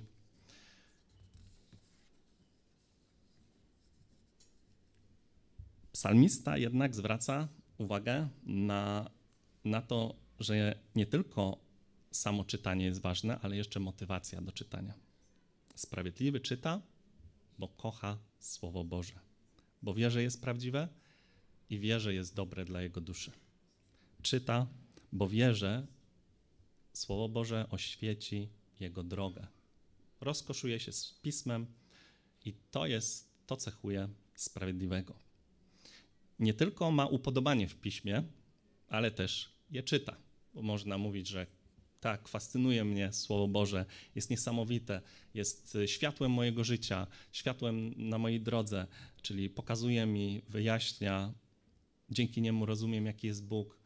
Psalmista 6.00 6.58
jednak 6.58 6.96
zwraca 6.96 7.48
uwagę 7.78 8.30
na, 8.44 9.12
na 9.66 9.82
to, 9.82 10.16
że 10.40 10.80
nie 10.96 11.06
tylko 11.06 11.58
samo 12.12 12.44
czytanie 12.44 12.86
jest 12.86 13.02
ważne, 13.02 13.40
ale 13.40 13.58
jeszcze 13.58 13.80
motywacja 13.80 14.42
do 14.42 14.52
czytania. 14.52 14.94
Sprawiedliwy 15.76 16.40
czyta, 16.40 16.82
bo 17.58 17.68
kocha 17.68 18.18
Słowo 18.40 18.84
Boże, 18.84 19.20
bo 19.82 19.94
wie, 19.94 20.12
że 20.12 20.24
jest 20.24 20.42
prawdziwe 20.42 20.88
i 21.70 21.80
wie, 21.80 22.00
że 22.00 22.14
jest 22.14 22.36
dobre 22.36 22.66
dla 22.66 22.82
jego 22.82 23.02
duszy. 23.02 23.32
Czyta, 24.22 24.68
bo 25.12 25.30
wie, 25.30 25.56
że 25.56 25.88
Słowo 26.94 27.30
Boże 27.30 27.70
oświeci 27.70 28.50
jego 28.80 29.04
drogę. 29.04 29.48
Rozkoszuje 30.22 30.80
się 30.80 30.92
z 30.92 31.20
pismem 31.22 31.66
i 32.46 32.54
to 32.72 32.86
jest, 32.86 33.32
to 33.46 33.58
cechuje 33.58 34.10
sprawiedliwego. 34.36 35.29
Nie 36.40 36.54
tylko 36.54 36.92
ma 36.92 37.06
upodobanie 37.06 37.68
w 37.68 37.76
piśmie, 37.76 38.24
ale 38.88 39.12
też 39.12 39.52
je 39.70 39.84
czyta. 39.84 40.16
Bo 40.54 40.62
można 40.62 40.98
mówić, 40.98 41.28
że 41.28 41.48
tak, 42.00 42.28
fascynuje 42.28 42.86
mnie 42.86 43.14
Słowo 43.14 43.48
Boże, 43.48 43.86
jest 44.16 44.30
niesamowite, 44.30 45.02
jest 45.34 45.78
światłem 45.86 46.32
mojego 46.32 46.64
życia, 46.64 47.08
światłem 47.32 47.94
na 47.98 48.18
mojej 48.18 48.42
drodze, 48.42 48.88
czyli 49.22 49.50
pokazuje 49.50 50.06
mi, 50.06 50.42
wyjaśnia, 50.50 51.34
dzięki 52.10 52.42
niemu 52.42 52.66
rozumiem, 52.66 53.06
jaki 53.06 53.28
jest 53.28 53.46
Bóg, 53.46 53.80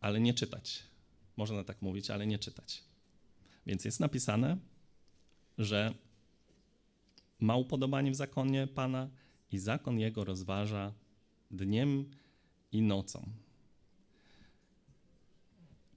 ale 0.00 0.20
nie 0.20 0.34
czytać. 0.34 0.82
Można 1.36 1.64
tak 1.64 1.82
mówić, 1.82 2.10
ale 2.10 2.26
nie 2.26 2.38
czytać. 2.38 2.84
Więc 3.66 3.84
jest 3.84 4.00
napisane, 4.00 4.56
że 5.58 5.94
ma 7.40 7.56
upodobanie 7.56 8.10
w 8.10 8.14
zakonie 8.14 8.66
Pana 8.66 9.10
i 9.52 9.58
zakon 9.58 9.98
jego 9.98 10.24
rozważa 10.24 10.94
dniem 11.50 12.10
i 12.72 12.82
nocą. 12.82 13.32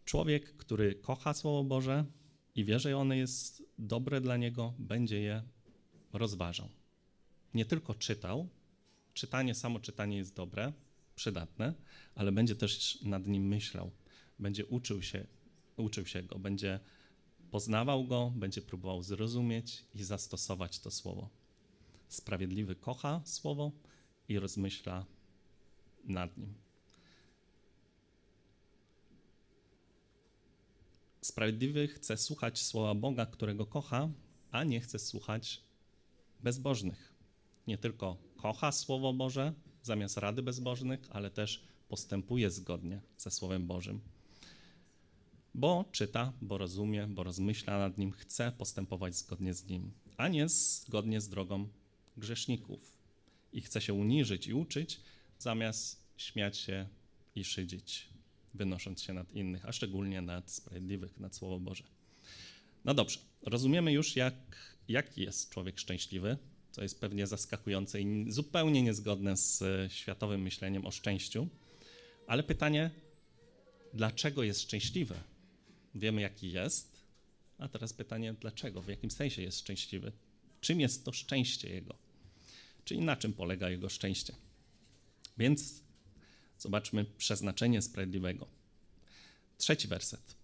Człowiek, 0.06 0.58
który 0.58 0.96
kocha 0.96 1.34
Słowo 1.34 1.64
Boże 1.64 2.06
i 2.56 2.66
wie, 2.66 2.80
że 2.80 2.98
ono 2.98 3.14
jest 3.14 3.64
dobre 3.78 4.22
dla 4.22 4.38
niego, 4.38 4.74
będzie 4.80 5.22
je 5.22 5.44
rozważał. 6.14 6.70
Nie 7.54 7.66
tylko 7.66 7.94
czytał, 7.94 8.50
czytanie, 9.14 9.56
samo 9.56 9.80
czytanie 9.80 10.18
jest 10.18 10.36
dobre, 10.36 10.74
przydatne, 11.16 11.74
ale 12.16 12.32
będzie 12.32 12.56
też 12.56 13.02
nad 13.02 13.28
nim 13.28 13.48
myślał, 13.48 13.92
będzie 14.40 14.66
uczył 14.66 15.02
się, 15.02 15.28
uczył 15.78 16.06
się 16.06 16.24
go, 16.24 16.40
będzie 16.40 16.80
poznawał 17.52 18.06
go, 18.06 18.34
będzie 18.36 18.62
próbował 18.62 19.04
zrozumieć 19.04 19.86
i 19.94 20.04
zastosować 20.04 20.80
to 20.80 20.92
słowo. 20.92 21.30
Sprawiedliwy 22.10 22.76
kocha 22.76 23.22
słowo 23.26 23.72
i 24.28 24.40
rozmyśla 24.40 25.06
nad 26.04 26.38
nim. 26.38 26.54
Sprawiedliwy 31.22 31.88
chce 31.88 32.18
słuchać 32.18 32.62
słowa 32.62 32.96
Boga, 32.96 33.26
którego 33.26 33.66
kocha, 33.66 34.10
a 34.52 34.64
nie 34.64 34.80
chce 34.80 35.00
słuchać 35.00 35.64
bezbożnych. 36.44 37.14
Nie 37.68 37.78
tylko 37.78 38.18
kocha 38.38 38.72
Słowo 38.72 39.14
Boże 39.14 39.54
zamiast 39.82 40.18
rady 40.18 40.42
bezbożnych, 40.44 41.00
ale 41.10 41.32
też 41.32 41.64
postępuje 41.90 42.52
zgodnie 42.52 43.02
ze 43.18 43.32
Słowem 43.32 43.68
Bożym. 43.68 44.02
bo 45.56 45.86
czyta, 45.92 46.34
bo 46.42 46.58
rozumie, 46.58 47.08
bo 47.08 47.24
rozmyśla 47.24 47.80
nad 47.80 47.98
nim, 47.98 48.12
chce 48.12 48.52
postępować 48.52 49.16
zgodnie 49.16 49.54
z 49.54 49.66
nim, 49.66 49.92
a 50.18 50.28
nie 50.28 50.50
zgodnie 50.50 51.22
z 51.22 51.30
drogą 51.30 51.68
grzeszników. 52.20 52.98
I 53.54 53.62
chce 53.62 53.82
się 53.82 53.94
uniżyć 53.94 54.48
i 54.48 54.54
uczyć, 54.54 55.02
zamiast 55.40 56.04
śmiać 56.18 56.58
się 56.58 56.88
i 57.36 57.44
szydzić, 57.44 58.10
wynosząc 58.54 59.02
się 59.02 59.14
nad 59.14 59.34
innych, 59.34 59.66
a 59.66 59.72
szczególnie 59.72 60.22
nad 60.22 60.52
sprawiedliwych, 60.52 61.20
nad 61.20 61.36
Słowo 61.36 61.60
Boże. 61.60 61.84
No 62.86 62.94
dobrze, 62.94 63.20
rozumiemy 63.42 63.92
już, 63.92 64.16
jak, 64.16 64.36
jaki 64.88 65.22
jest 65.22 65.50
człowiek 65.50 65.80
szczęśliwy, 65.80 66.38
co 66.72 66.84
jest 66.84 67.00
pewnie 67.00 67.28
zaskakujące 67.28 68.02
i 68.02 68.32
zupełnie 68.32 68.82
niezgodne 68.82 69.38
z 69.38 69.64
światowym 69.92 70.42
myśleniem 70.42 70.86
o 70.86 70.92
szczęściu. 70.92 71.48
Ale 72.28 72.44
pytanie, 72.44 72.92
dlaczego 73.94 74.44
jest 74.44 74.62
szczęśliwy? 74.62 75.16
Wiemy, 75.96 76.22
jaki 76.22 76.52
jest, 76.52 77.02
a 77.58 77.68
teraz 77.68 77.94
pytanie, 77.94 78.36
dlaczego, 78.42 78.82
w 78.82 78.88
jakim 78.88 79.12
sensie 79.12 79.42
jest 79.42 79.60
szczęśliwy? 79.60 80.12
Czym 80.62 80.80
jest 80.80 81.06
to 81.06 81.12
szczęście 81.12 81.70
jego? 81.70 82.09
Czyli 82.90 83.02
na 83.02 83.16
czym 83.16 83.34
polega 83.34 83.70
jego 83.70 83.90
szczęście? 83.90 84.36
Więc 85.38 85.84
zobaczmy 86.58 87.06
przeznaczenie 87.06 87.82
sprawiedliwego. 87.82 88.48
Trzeci 89.58 89.88
werset. 89.88 90.36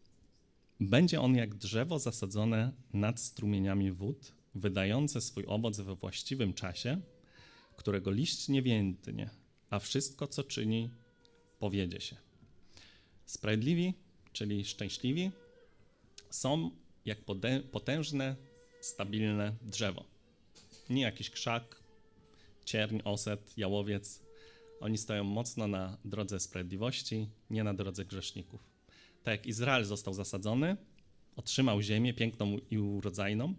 Będzie 0.80 1.22
on 1.22 1.36
jak 1.36 1.56
drzewo 1.56 2.00
zasadzone 2.00 2.72
nad 2.94 3.20
strumieniami 3.20 3.92
wód, 3.92 4.32
wydające 4.56 5.22
swój 5.22 5.44
owoc 5.48 5.80
we 5.80 5.96
właściwym 5.96 6.54
czasie, 6.54 7.02
którego 7.76 8.12
liść 8.12 8.48
nie 8.50 8.62
więdnie, 8.62 9.30
a 9.70 9.80
wszystko, 9.80 10.28
co 10.28 10.44
czyni, 10.44 10.90
powiedzie 11.60 12.02
się. 12.02 12.16
Sprawiedliwi, 13.26 13.94
czyli 14.34 14.66
szczęśliwi, 14.66 15.32
są 16.30 16.72
jak 17.06 17.18
potężne, 17.72 18.36
stabilne 18.82 19.56
drzewo. 19.62 20.06
Nie 20.90 21.02
jakiś 21.02 21.30
krzak, 21.30 21.85
cierń, 22.66 23.00
oset, 23.04 23.58
jałowiec. 23.58 24.22
Oni 24.80 24.98
stoją 24.98 25.24
mocno 25.24 25.68
na 25.68 25.98
drodze 26.06 26.40
sprawiedliwości, 26.40 27.30
nie 27.50 27.64
na 27.64 27.74
drodze 27.74 28.06
grzeszników. 28.06 28.62
Tak 29.24 29.32
jak 29.32 29.48
Izrael 29.48 29.86
został 29.86 30.14
zasadzony, 30.14 30.78
otrzymał 31.36 31.82
ziemię 31.82 32.14
piękną 32.14 32.58
i 32.72 32.78
urodzajną, 32.78 33.56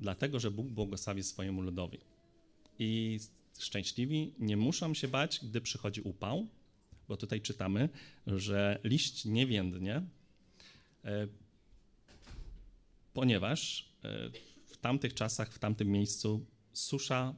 dlatego 0.00 0.40
że 0.40 0.50
Bóg 0.50 0.66
błogosławi 0.66 1.22
swojemu 1.22 1.62
ludowi. 1.62 1.98
I 2.78 3.18
szczęśliwi 3.58 4.34
nie 4.38 4.56
muszą 4.56 4.94
się 4.94 5.08
bać, 5.08 5.40
gdy 5.42 5.60
przychodzi 5.60 6.00
upał, 6.00 6.46
bo 7.08 7.16
tutaj 7.16 7.40
czytamy, 7.40 7.88
że 8.26 8.80
liść 8.84 9.24
nie 9.24 9.46
więdnie, 9.46 10.02
e, 11.04 11.28
ponieważ 13.12 13.88
e, 14.04 14.30
w 14.66 14.76
tamtych 14.76 15.14
czasach, 15.14 15.52
w 15.52 15.58
tamtym 15.58 15.88
miejscu 15.88 16.46
susza, 16.72 17.34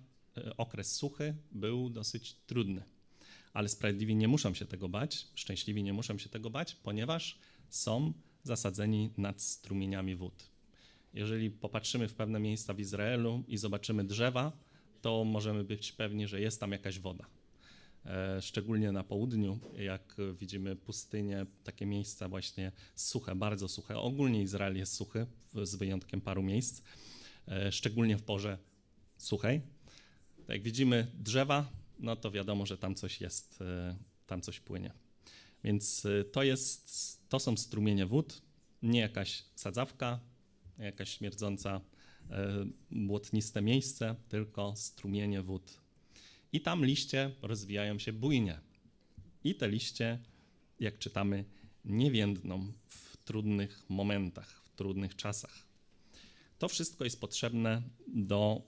okres 0.57 0.95
suchy 0.95 1.35
był 1.53 1.91
dosyć 1.91 2.37
trudny. 2.47 2.83
Ale 3.53 3.69
sprawiedliwi 3.69 4.17
nie 4.17 4.29
muszą 4.29 4.55
się 4.55 4.67
tego 4.67 4.89
bać, 4.89 5.29
szczęśliwi 5.35 5.83
nie 5.83 5.93
muszą 5.93 6.19
się 6.19 6.29
tego 6.29 6.51
bać, 6.51 6.75
ponieważ 6.75 7.39
są 7.71 8.13
zasadzeni 8.43 9.11
nad 9.17 9.43
strumieniami 9.43 10.17
wód. 10.17 10.51
Jeżeli 11.15 11.51
popatrzymy 11.51 12.09
w 12.09 12.15
pewne 12.15 12.41
miejsca 12.41 12.75
w 12.75 12.81
Izraelu 12.81 13.45
i 13.49 13.57
zobaczymy 13.57 14.05
drzewa, 14.05 14.53
to 15.03 15.25
możemy 15.25 15.65
być 15.65 15.93
pewni, 15.93 16.29
że 16.29 16.41
jest 16.41 16.61
tam 16.61 16.73
jakaś 16.73 16.99
woda. 16.99 17.27
E, 18.07 18.43
szczególnie 18.43 18.93
na 18.93 19.05
południu, 19.05 19.59
jak 19.79 20.17
widzimy 20.35 20.77
pustynię, 20.77 21.47
takie 21.65 21.87
miejsca 21.87 22.29
właśnie 22.29 22.73
suche, 22.95 23.35
bardzo 23.35 23.69
suche. 23.69 23.99
Ogólnie 23.99 24.43
Izrael 24.43 24.77
jest 24.77 24.95
suchy, 24.95 25.27
z 25.63 25.75
wyjątkiem 25.75 26.21
paru 26.21 26.43
miejsc, 26.43 26.83
e, 27.49 27.73
szczególnie 27.73 28.17
w 28.17 28.23
porze 28.23 28.59
suchej. 29.17 29.61
Jak 30.49 30.63
widzimy 30.63 31.07
drzewa, 31.15 31.71
no 31.99 32.17
to 32.17 32.31
wiadomo, 32.31 32.67
że 32.67 32.79
tam 32.79 32.95
coś 32.95 33.21
jest, 33.21 33.63
e, 33.63 33.97
tam 34.27 34.41
coś 34.41 34.61
płynie. 34.61 34.93
Więc 35.65 36.07
to, 36.33 36.43
jest, 36.43 37.29
to 37.29 37.39
są 37.41 37.57
strumienie 37.57 38.07
wód, 38.07 38.43
nie 38.83 39.01
jakaś 39.01 39.45
sadzawka, 39.55 40.21
jakaś 40.79 41.19
śmierdząca 41.19 41.81
błotniste 42.91 43.63
miejsce, 43.63 44.15
tylko 44.29 44.77
strumienie 44.77 45.43
wód 45.43 45.83
i 46.53 46.61
tam 46.61 46.85
liście 46.85 47.31
rozwijają 47.43 47.99
się 47.99 48.13
bujnie. 48.13 48.61
I 49.45 49.55
te 49.55 49.69
liście, 49.69 50.19
jak 50.81 50.99
czytamy, 50.99 51.45
nie 51.85 52.11
więdną 52.11 52.73
w 52.87 53.17
trudnych 53.17 53.91
momentach, 53.91 54.63
w 54.65 54.77
trudnych 54.77 55.17
czasach. 55.17 55.67
To 56.59 56.69
wszystko 56.69 57.05
jest 57.05 57.21
potrzebne 57.21 57.83
do 58.09 58.63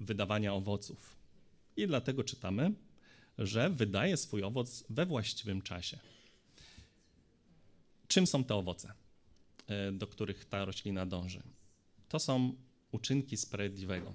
wydawania 0.00 0.54
owoców. 0.54 1.16
I 1.76 1.86
dlatego 1.86 2.24
czytamy, 2.24 2.72
że 3.38 3.70
wydaje 3.70 4.16
swój 4.16 4.44
owoc 4.44 4.84
we 4.90 5.06
właściwym 5.06 5.62
czasie. 5.62 5.98
Czym 8.08 8.26
są 8.26 8.44
te 8.44 8.54
owoce, 8.54 8.92
e, 9.66 9.92
do 9.92 10.06
których 10.06 10.44
ta 10.44 10.64
roślina 10.64 11.06
dąży? 11.06 11.42
To 12.08 12.18
są 12.18 12.54
uczynki 12.92 13.36
sprawiedliwego 13.36 14.14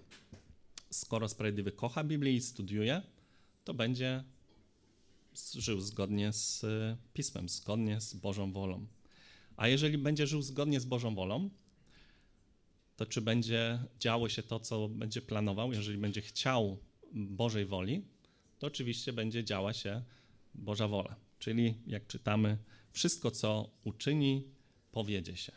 skoro 0.96 1.30
sprawiedliwy 1.30 1.72
kocha 1.72 2.04
Biblię 2.04 2.34
i 2.34 2.42
studiuje, 2.42 3.02
to 3.64 3.74
będzie 3.74 4.24
żył 5.54 5.82
zgodnie 5.82 6.34
z 6.34 6.64
e, 6.64 6.98
Pismem, 7.14 7.50
zgodnie 7.50 8.02
z 8.02 8.14
Bożą 8.14 8.52
wolą. 8.54 8.86
A 9.58 9.68
jeżeli 9.68 9.98
będzie 9.98 10.28
żył 10.28 10.42
zgodnie 10.42 10.80
z 10.80 10.86
Bożą 10.86 11.16
wolą, 11.16 11.50
to 12.96 13.06
czy 13.06 13.22
będzie 13.22 13.80
działo 14.00 14.30
się 14.30 14.44
to, 14.44 14.60
co 14.60 14.88
będzie 14.90 15.22
planował, 15.22 15.74
jeżeli 15.74 15.98
będzie 15.98 16.22
chciał 16.22 16.78
Bożej 17.14 17.66
woli, 17.66 18.02
to 18.60 18.68
oczywiście 18.68 19.14
będzie 19.14 19.44
działa 19.44 19.74
się 19.74 20.04
Boża 20.56 20.88
wola. 20.88 21.16
Czyli, 21.40 21.76
jak 21.88 22.08
czytamy, 22.08 22.58
wszystko, 22.92 23.32
co 23.32 23.70
uczyni, 23.84 24.44
powiedzie 24.92 25.38
się. 25.38 25.52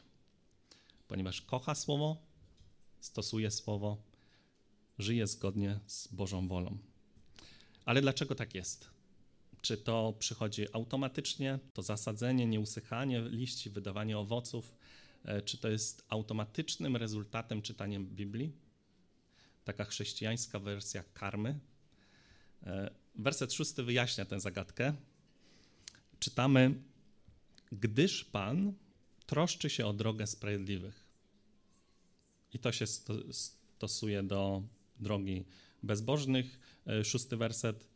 Ponieważ 1.09 1.43
kocha 1.43 1.75
Słowo, 1.75 2.17
stosuje 3.01 3.51
Słowo, 3.51 4.03
żyje 4.99 5.27
zgodnie 5.27 5.81
z 5.87 6.09
Bożą 6.09 6.49
wolą. 6.49 6.79
Ale 7.85 8.01
dlaczego 8.01 8.35
tak 8.35 8.55
jest? 8.55 8.91
Czy 9.61 9.77
to 9.77 10.15
przychodzi 10.19 10.67
automatycznie, 10.73 11.59
to 11.73 11.83
zasadzenie, 11.83 12.47
nieusychanie 12.47 13.21
liści, 13.21 13.71
wydawanie 13.71 14.19
owoców, 14.19 14.75
czy 15.45 15.59
to 15.59 15.69
jest 15.69 16.05
automatycznym 16.09 16.97
rezultatem 16.97 17.63
czytania 17.63 18.01
Biblii? 18.01 18.53
Taka 19.65 19.85
chrześcijańska 19.85 20.59
wersja 20.59 21.05
karmy. 21.15 21.59
E, 22.63 22.91
werset 23.15 23.53
szósty 23.53 23.83
wyjaśnia 23.83 24.25
tę 24.25 24.41
zagadkę. 24.41 24.95
Czytamy, 26.19 26.75
gdyż 27.73 28.25
Pan 28.25 28.73
troszczy 29.27 29.71
się 29.71 29.87
o 29.87 29.93
drogę 29.93 30.27
sprawiedliwych. 30.27 31.05
I 32.53 32.59
to 32.59 32.73
się 32.73 32.87
stosuje 33.31 34.23
do 34.23 34.63
drogi 35.01 35.45
bezbożnych, 35.83 36.59
e, 36.87 37.05
szósty 37.05 37.37
werset, 37.37 37.89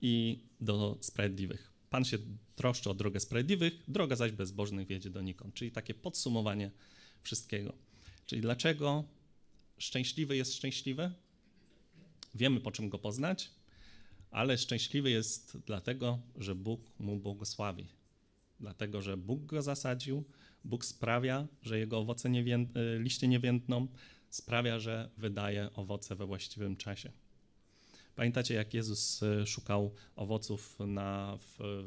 i 0.00 0.40
do 0.60 0.98
sprawiedliwych. 1.00 1.72
Pan 1.96 2.04
się 2.04 2.18
troszczy 2.56 2.90
o 2.90 2.94
drogę 2.94 3.20
sprawiedliwych, 3.20 3.72
droga 3.88 4.16
zaś 4.16 4.32
bezbożnych 4.32 4.86
wiedzie 4.86 5.10
donikąd. 5.10 5.54
Czyli 5.54 5.72
takie 5.72 5.94
podsumowanie 5.94 6.70
wszystkiego. 7.22 7.72
Czyli 8.26 8.42
dlaczego 8.42 9.04
szczęśliwy 9.78 10.36
jest 10.36 10.54
szczęśliwy? 10.54 11.12
Wiemy, 12.34 12.60
po 12.60 12.72
czym 12.72 12.88
go 12.88 12.98
poznać, 12.98 13.50
ale 14.30 14.58
szczęśliwy 14.58 15.10
jest 15.10 15.58
dlatego, 15.66 16.18
że 16.36 16.54
Bóg 16.54 16.80
mu 16.98 17.16
błogosławi. 17.16 17.86
Dlatego, 18.60 19.02
że 19.02 19.16
Bóg 19.16 19.46
go 19.46 19.62
zasadził, 19.62 20.24
Bóg 20.64 20.84
sprawia, 20.84 21.46
że 21.62 21.78
jego 21.78 21.98
owoce 21.98 22.28
e, 22.28 22.98
liście 22.98 23.28
nie 23.28 23.40
więdną, 23.40 23.88
sprawia, 24.30 24.78
że 24.78 25.10
wydaje 25.16 25.70
owoce 25.74 26.16
we 26.16 26.26
właściwym 26.26 26.76
czasie. 26.76 27.12
Pamiętacie, 28.16 28.54
jak 28.54 28.74
Jezus 28.74 29.22
e, 29.22 29.46
szukał 29.46 29.94
owoców 30.16 30.78
na, 30.86 31.38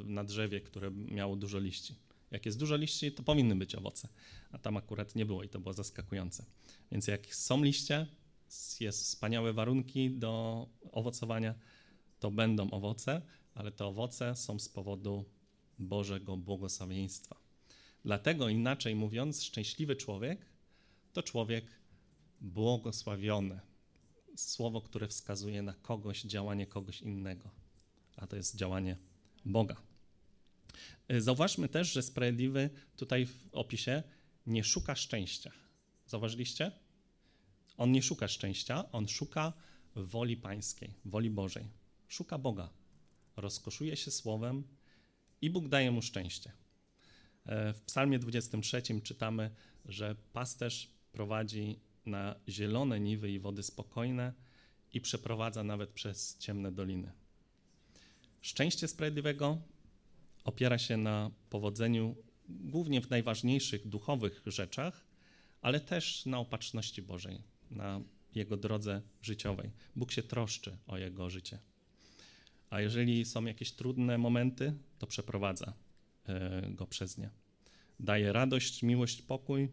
na 0.06 0.24
drzewie, 0.24 0.62
które 0.62 0.92
miało 0.92 1.36
dużo 1.36 1.60
liści? 1.60 1.96
Jak 2.32 2.46
jest 2.46 2.60
dużo 2.60 2.76
liści, 2.76 3.12
to 3.12 3.24
powinny 3.24 3.56
być 3.56 3.76
owoce, 3.76 4.08
a 4.52 4.58
tam 4.58 4.78
akurat 4.78 5.15
nie 5.15 5.26
było 5.26 5.44
i 5.44 5.50
to 5.50 5.60
było 5.60 5.74
zaskakujące. 5.74 6.46
Więc 6.92 7.08
jak 7.08 7.36
są 7.36 7.63
liście, 7.63 8.08
jest 8.80 9.04
wspaniałe 9.04 9.54
warunki 9.54 10.12
do 10.12 10.65
owocowania, 10.92 11.56
to 12.20 12.32
będą 12.32 12.72
owoce, 12.72 13.22
ale 13.56 13.72
te 13.72 13.86
owoce 13.86 14.36
są 14.36 14.60
z 14.60 14.70
powodu 14.70 15.26
Bożego 15.80 16.38
błogosławieństwa. 16.38 17.36
Dlatego 18.06 18.50
inaczej 18.50 18.96
mówiąc, 18.96 19.44
szczęśliwy 19.44 19.96
człowiek 19.96 20.46
to 21.13 21.24
człowiek 21.24 21.65
błogosławione. 22.42 23.68
Słowo, 24.41 24.82
które 24.82 25.08
wskazuje 25.08 25.62
na 25.62 25.73
kogoś, 25.73 26.21
działanie 26.21 26.67
kogoś 26.67 27.02
innego, 27.02 27.49
a 28.17 28.28
to 28.28 28.36
jest 28.36 28.56
działanie 28.56 28.97
Boga. 29.45 29.75
Zauważmy 31.17 31.69
też, 31.69 31.91
że 31.91 32.02
sprawiedliwy 32.02 32.69
tutaj 32.95 33.25
w 33.25 33.49
opisie 33.52 34.04
nie 34.47 34.63
szuka 34.63 34.95
szczęścia. 34.95 35.52
Zauważyliście? 36.06 36.71
On 37.78 37.91
nie 37.91 38.04
szuka 38.04 38.28
szczęścia, 38.28 38.91
on 38.91 39.08
szuka 39.08 39.54
woli 39.95 40.38
pańskiej, 40.38 40.93
woli 41.06 41.30
Bożej. 41.30 41.65
Szuka 42.08 42.38
Boga. 42.38 42.69
Rozkoszuje 43.36 43.97
się 43.97 44.12
słowem 44.12 44.63
i 45.41 45.49
Bóg 45.49 45.67
daje 45.67 45.91
mu 45.91 46.02
szczęście. 46.02 46.52
E, 47.45 47.73
w 47.73 47.82
Psalmie 47.82 48.19
23 48.19 49.02
czytamy, 49.04 49.52
że 49.86 50.15
pasterz 50.34 50.89
prowadzi 51.12 51.80
na 52.05 52.35
zielone 52.49 52.99
niwy 52.99 53.31
i 53.31 53.39
wody 53.39 53.63
spokojne 53.63 54.33
i 54.93 55.01
przeprowadza 55.01 55.63
nawet 55.63 55.89
przez 55.89 56.38
ciemne 56.38 56.71
doliny. 56.71 57.12
Szczęście 58.41 58.88
sprawiedliwego 58.88 59.62
opiera 60.43 60.77
się 60.77 60.97
na 60.97 61.31
powodzeniu 61.49 62.15
głównie 62.49 63.01
w 63.01 63.09
najważniejszych 63.09 63.88
duchowych 63.88 64.41
rzeczach, 64.45 65.05
ale 65.62 65.79
też 65.79 66.25
na 66.25 66.39
opatrzności 66.39 67.01
Bożej, 67.01 67.41
na 67.71 68.01
jego 68.35 68.57
drodze 68.57 69.01
życiowej. 69.21 69.71
Bóg 69.95 70.12
się 70.12 70.23
troszczy 70.23 70.77
o 70.88 70.97
jego 70.97 71.29
życie. 71.29 71.59
A 72.69 72.81
jeżeli 72.81 73.25
są 73.25 73.45
jakieś 73.45 73.71
trudne 73.71 74.17
momenty, 74.17 74.73
to 74.99 75.07
przeprowadza 75.07 75.73
e, 76.25 76.69
go 76.71 76.88
przez 76.88 77.17
nie. 77.17 77.29
Daje 77.99 78.33
radość, 78.33 78.83
miłość, 78.83 79.21
pokój. 79.21 79.69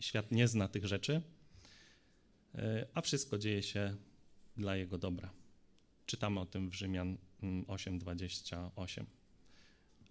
Świat 0.00 0.32
nie 0.32 0.48
zna 0.48 0.68
tych 0.68 0.86
rzeczy, 0.86 1.22
a 2.94 3.00
wszystko 3.00 3.38
dzieje 3.38 3.62
się 3.62 3.96
dla 4.56 4.76
jego 4.76 4.98
dobra. 4.98 5.30
Czytamy 6.06 6.40
o 6.40 6.46
tym 6.46 6.70
w 6.70 6.74
Rzymian 6.74 7.16
8:28. 7.66 8.98
Mm, 8.98 9.06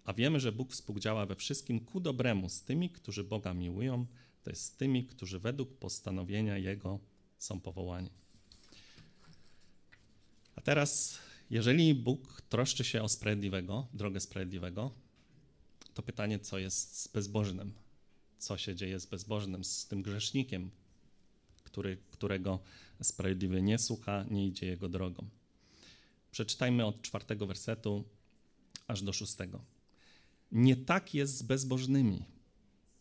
a 0.04 0.12
wiemy, 0.12 0.40
że 0.40 0.52
Bóg 0.52 0.72
współdziała 0.72 1.26
we 1.26 1.34
wszystkim 1.34 1.80
ku 1.80 2.00
dobremu 2.00 2.48
z 2.48 2.62
tymi, 2.62 2.90
którzy 2.90 3.24
Boga 3.24 3.54
miłują, 3.54 4.06
to 4.42 4.50
jest 4.50 4.64
z 4.64 4.72
tymi, 4.72 5.06
którzy 5.06 5.38
według 5.38 5.78
postanowienia 5.78 6.58
Jego 6.58 6.98
są 7.38 7.60
powołani. 7.60 8.10
A 10.56 10.60
teraz, 10.60 11.18
jeżeli 11.50 11.94
Bóg 11.94 12.42
troszczy 12.42 12.84
się 12.84 13.02
o 13.02 13.08
sprawiedliwego, 13.08 13.86
drogę 13.94 14.20
sprawiedliwego, 14.20 14.90
to 15.94 16.02
pytanie, 16.02 16.38
co 16.38 16.58
jest 16.58 17.00
z 17.00 17.08
bezbożnym? 17.08 17.72
Co 18.38 18.58
się 18.58 18.74
dzieje 18.74 19.00
z 19.00 19.06
bezbożnym, 19.06 19.64
z 19.64 19.86
tym 19.86 20.02
grzesznikiem, 20.02 20.70
który, 21.68 21.96
którego 22.10 22.58
sprawiedliwy 23.02 23.62
nie 23.62 23.78
słucha, 23.78 24.24
nie 24.30 24.46
idzie 24.46 24.66
jego 24.66 24.88
drogą? 24.88 25.28
Przeczytajmy 26.30 26.86
od 26.86 27.02
czwartego 27.02 27.46
wersetu 27.46 28.04
aż 28.86 29.02
do 29.02 29.12
szóstego. 29.12 29.64
Nie 30.52 30.76
tak 30.76 31.14
jest 31.14 31.36
z 31.38 31.42
bezbożnymi. 31.42 32.24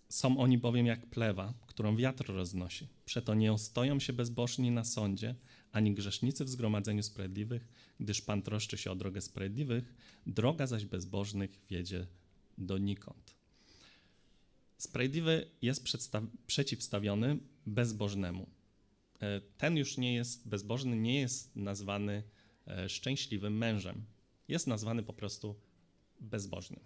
Są 0.09 0.37
oni 0.37 0.57
bowiem 0.57 0.85
jak 0.85 1.05
plewa, 1.05 1.53
którą 1.67 1.95
wiatr 1.95 2.25
roznosi. 2.27 2.87
Przeto 3.05 3.35
nie 3.35 3.53
ostoją 3.53 3.99
się 3.99 4.13
bezbożni 4.13 4.71
na 4.71 4.83
sądzie, 4.83 5.35
ani 5.71 5.93
grzesznicy 5.93 6.45
w 6.45 6.49
zgromadzeniu 6.49 7.03
sprawiedliwych, 7.03 7.67
gdyż 7.99 8.21
Pan 8.21 8.41
troszczy 8.41 8.77
się 8.77 8.91
o 8.91 8.95
drogę 8.95 9.21
sprawiedliwych, 9.21 9.93
droga 10.25 10.67
zaś 10.67 10.85
bezbożnych 10.85 11.59
wiedzie 11.69 12.07
donikąd. 12.57 13.35
Sprawiedliwy 14.77 15.47
jest 15.61 15.83
przeciwstawiony 16.47 17.37
bezbożnemu. 17.65 18.47
E, 19.21 19.41
ten 19.57 19.77
już 19.77 19.97
nie 19.97 20.13
jest 20.13 20.47
bezbożny, 20.47 20.95
nie 20.95 21.19
jest 21.19 21.55
nazwany 21.55 22.23
e, 22.67 22.89
szczęśliwym 22.89 23.57
mężem. 23.57 24.05
Jest 24.47 24.67
nazwany 24.67 25.03
po 25.03 25.13
prostu 25.13 25.55
bezbożnym. 26.19 26.79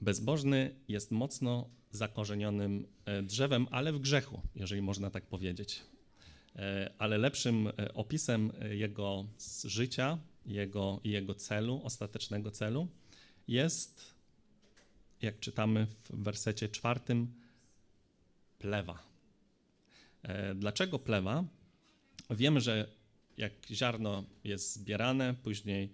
Bezbożny 0.00 0.74
jest 0.88 1.10
mocno 1.10 1.70
zakorzenionym 1.90 2.86
e, 3.04 3.22
drzewem, 3.22 3.66
ale 3.70 3.92
w 3.92 3.98
grzechu, 3.98 4.42
jeżeli 4.54 4.82
można 4.82 5.10
tak 5.10 5.26
powiedzieć. 5.26 5.82
Ale 6.98 7.18
lepszym 7.18 7.68
opisem 7.94 8.52
jego 8.70 9.26
życia 9.64 10.18
jego, 10.48 11.00
jego 11.04 11.34
celu, 11.34 11.80
ostatecznego 11.84 12.50
celu, 12.50 12.88
jest, 13.48 14.14
jak 15.22 15.40
czytamy 15.40 15.86
w 15.86 16.22
wersecie 16.22 16.68
czwartym, 16.68 17.34
plewa. 18.58 19.02
Dlaczego 20.54 20.98
plewa? 20.98 21.44
Wiemy, 22.30 22.60
że 22.60 22.88
jak 23.36 23.52
ziarno 23.70 24.24
jest 24.44 24.74
zbierane, 24.74 25.34
później 25.42 25.92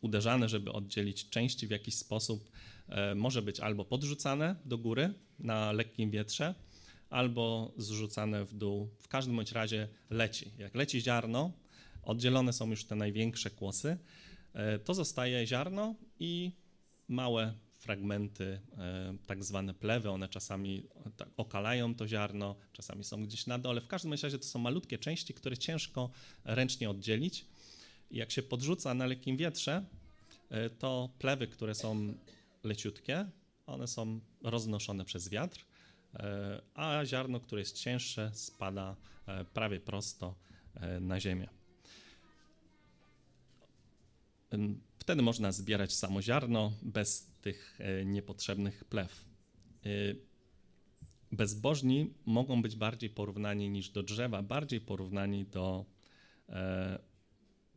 uderzane, 0.00 0.48
żeby 0.48 0.72
oddzielić 0.72 1.28
części 1.30 1.66
w 1.66 1.70
jakiś 1.70 1.94
sposób, 1.94 2.50
E, 2.88 3.14
może 3.14 3.42
być 3.42 3.60
albo 3.60 3.84
podrzucane 3.84 4.56
do 4.64 4.78
góry 4.78 5.14
na 5.38 5.72
lekkim 5.72 6.10
wietrze, 6.10 6.54
albo 7.10 7.72
zrzucane 7.76 8.44
w 8.44 8.54
dół. 8.54 8.88
W 8.98 9.08
każdym 9.08 9.36
bądź 9.36 9.52
razie 9.52 9.88
leci. 10.10 10.50
Jak 10.58 10.74
leci 10.74 11.00
ziarno, 11.00 11.52
oddzielone 12.02 12.52
są 12.52 12.70
już 12.70 12.84
te 12.84 12.94
największe 12.94 13.50
kłosy, 13.50 13.96
e, 14.54 14.78
to 14.78 14.94
zostaje 14.94 15.46
ziarno 15.46 15.94
i 16.20 16.52
małe 17.08 17.54
fragmenty, 17.76 18.60
e, 18.78 19.16
tak 19.26 19.44
zwane 19.44 19.74
plewy, 19.74 20.10
one 20.10 20.28
czasami 20.28 20.88
tak 21.16 21.28
okalają 21.36 21.94
to 21.94 22.08
ziarno, 22.08 22.56
czasami 22.72 23.04
są 23.04 23.24
gdzieś 23.26 23.46
na 23.46 23.58
dole. 23.58 23.80
W 23.80 23.86
każdym 23.86 24.12
razie 24.12 24.38
to 24.38 24.44
są 24.44 24.58
malutkie 24.58 24.98
części, 24.98 25.34
które 25.34 25.58
ciężko 25.58 26.10
ręcznie 26.44 26.90
oddzielić. 26.90 27.46
Jak 28.10 28.30
się 28.30 28.42
podrzuca 28.42 28.94
na 28.94 29.06
lekkim 29.06 29.36
wietrze, 29.36 29.84
to 30.78 31.08
plewy, 31.18 31.46
które 31.46 31.74
są 31.74 32.14
leciutkie, 32.64 33.26
one 33.66 33.86
są 33.86 34.20
roznoszone 34.42 35.04
przez 35.04 35.28
wiatr, 35.28 35.66
e, 36.14 36.62
a 36.74 37.04
ziarno, 37.04 37.40
które 37.40 37.60
jest 37.60 37.78
cięższe, 37.78 38.30
spada 38.34 38.96
e, 39.26 39.44
prawie 39.44 39.80
prosto 39.80 40.34
e, 40.74 41.00
na 41.00 41.20
ziemię. 41.20 41.48
Wtedy 44.98 45.22
można 45.22 45.52
zbierać 45.52 45.94
samo 45.94 46.22
ziarno 46.22 46.72
bez 46.82 47.26
tych 47.46 47.78
niepotrzebnych 48.04 48.84
plew. 48.84 49.24
Bezbożni 51.32 52.14
mogą 52.26 52.62
być 52.62 52.76
bardziej 52.76 53.10
porównani 53.10 53.70
niż 53.70 53.90
do 53.90 54.02
drzewa, 54.02 54.42
bardziej 54.42 54.80
porównani 54.80 55.46
do 55.46 55.84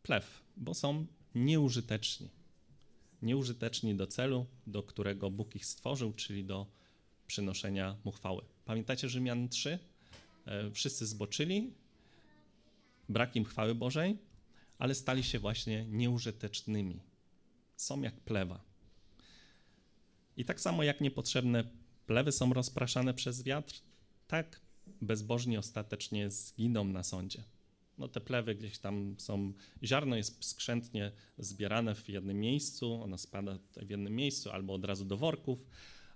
plew, 0.03 0.43
bo 0.58 0.73
są 0.73 1.05
nieużyteczni 1.36 2.29
nieużyteczni 3.21 3.95
do 3.95 4.08
celu, 4.08 4.45
do 4.67 4.84
którego 4.84 5.32
Bóg 5.32 5.55
ich 5.55 5.65
stworzył, 5.65 6.13
czyli 6.13 6.45
do 6.45 6.67
przynoszenia 7.27 7.95
mu 8.03 8.12
chwały. 8.12 8.45
Pamiętacie 8.65 9.10
Rzymian 9.10 9.49
3? 9.49 9.79
E, 10.45 10.71
wszyscy 10.71 11.05
zboczyli, 11.05 11.73
brak 13.10 13.36
im 13.36 13.45
chwały 13.45 13.75
Bożej, 13.75 14.17
ale 14.77 14.95
stali 14.95 15.23
się 15.23 15.39
właśnie 15.39 15.86
nieużytecznymi. 15.86 16.99
Są 17.75 18.01
jak 18.01 18.19
plewa. 18.19 18.68
I 20.39 20.45
tak 20.45 20.62
samo 20.62 20.84
jak 20.84 21.02
niepotrzebne 21.02 21.63
plewy 22.06 22.32
są 22.32 22.54
rozpraszane 22.54 23.13
przez 23.13 23.43
wiatr, 23.43 23.82
tak 24.28 24.62
bezbożni 25.02 25.58
ostatecznie 25.58 26.32
zginą 26.32 26.84
na 26.84 27.04
sądzie 27.04 27.43
no 27.99 28.08
te 28.08 28.21
plewy 28.21 28.56
gdzieś 28.56 28.80
tam 28.80 29.15
są, 29.17 29.54
ziarno 29.84 30.15
jest 30.15 30.45
skrzętnie 30.45 31.12
zbierane 31.38 31.95
w 31.95 32.10
jednym 32.10 32.39
miejscu, 32.39 33.04
ono 33.04 33.17
spada 33.17 33.60
w 33.88 33.89
jednym 33.89 34.15
miejscu 34.15 34.52
albo 34.52 34.73
od 34.73 34.86
razu 34.86 35.06
do 35.06 35.17
worków, 35.17 35.65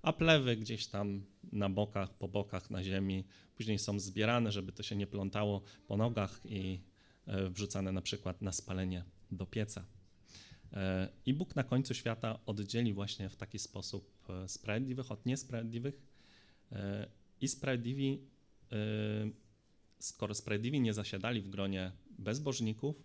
a 0.01 0.13
plewy 0.13 0.57
gdzieś 0.57 0.87
tam 0.87 1.25
na 1.51 1.69
bokach, 1.69 2.13
po 2.13 2.27
bokach 2.27 2.69
na 2.69 2.83
ziemi, 2.83 3.23
później 3.55 3.79
są 3.79 3.99
zbierane, 3.99 4.51
żeby 4.51 4.71
to 4.71 4.83
się 4.83 4.95
nie 4.95 5.07
plątało 5.07 5.61
po 5.87 5.97
nogach 5.97 6.41
i 6.45 6.79
e, 7.25 7.49
wrzucane 7.49 7.91
na 7.91 8.01
przykład 8.01 8.41
na 8.41 8.51
spalenie 8.51 9.03
do 9.31 9.45
pieca. 9.45 9.85
E, 10.73 11.09
I 11.25 11.33
Bóg 11.33 11.55
na 11.55 11.63
końcu 11.63 11.93
świata 11.93 12.39
oddzieli 12.45 12.93
właśnie 12.93 13.29
w 13.29 13.35
taki 13.35 13.59
sposób 13.59 14.29
e, 14.29 14.47
sprawiedliwych 14.47 15.11
od 15.11 15.25
niesprawiedliwych 15.25 16.13
i 17.41 17.47
sprawiedliwi 17.47 18.19
skoro 19.99 20.35
sprawiedliwi 20.35 20.81
nie 20.81 20.93
zasiadali 20.93 21.41
w 21.41 21.49
gronie 21.49 21.91
bezbożników, 22.19 23.03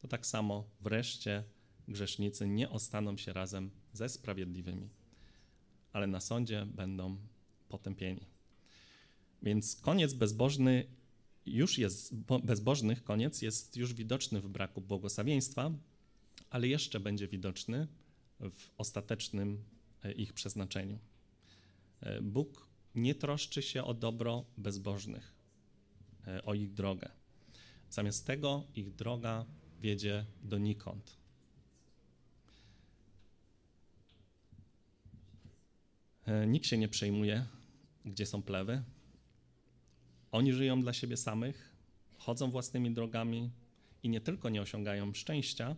to 0.00 0.08
tak 0.08 0.26
samo 0.26 0.70
wreszcie 0.80 1.44
grzesznicy 1.88 2.48
nie 2.48 2.70
ostaną 2.70 3.16
się 3.16 3.32
razem 3.32 3.70
ze 3.92 4.08
sprawiedliwymi, 4.08 4.88
ale 5.92 6.06
na 6.06 6.20
sądzie 6.20 6.66
będą 6.66 7.16
potępieni. 7.68 8.26
Więc 9.42 9.76
koniec 9.76 10.14
bezbożny 10.14 10.86
już 11.46 11.78
jest, 11.78 12.14
bezbożnych 12.44 13.04
koniec 13.04 13.42
jest 13.42 13.76
już 13.76 13.94
widoczny 13.94 14.40
w 14.40 14.48
braku 14.48 14.80
błogosławieństwa, 14.80 15.70
ale 16.50 16.68
jeszcze 16.68 17.00
będzie 17.00 17.28
widoczny 17.28 17.88
w 18.40 18.70
ostatecznym 18.78 19.64
e, 20.02 20.12
ich 20.12 20.32
przeznaczeniu. 20.32 20.98
E, 22.00 22.22
Bóg 22.22 22.66
nie 22.94 23.14
troszczy 23.14 23.62
się 23.62 23.84
o 23.84 23.94
dobro 23.94 24.44
bezbożnych, 24.56 25.34
e, 26.26 26.42
o 26.42 26.54
ich 26.54 26.72
drogę. 26.72 27.10
Zamiast 27.90 28.26
tego 28.26 28.64
ich 28.74 28.94
droga 28.94 29.46
wiedzie 29.80 30.24
donikąd. 30.42 31.22
Nikt 36.46 36.66
się 36.66 36.78
nie 36.78 36.88
przejmuje, 36.88 37.46
gdzie 38.04 38.26
są 38.26 38.42
plewy. 38.42 38.82
Oni 40.32 40.52
żyją 40.52 40.80
dla 40.80 40.92
siebie 40.92 41.16
samych, 41.16 41.76
chodzą 42.16 42.50
własnymi 42.50 42.94
drogami 42.94 43.50
i 44.02 44.08
nie 44.08 44.20
tylko 44.20 44.48
nie 44.48 44.62
osiągają 44.62 45.14
szczęścia, 45.14 45.76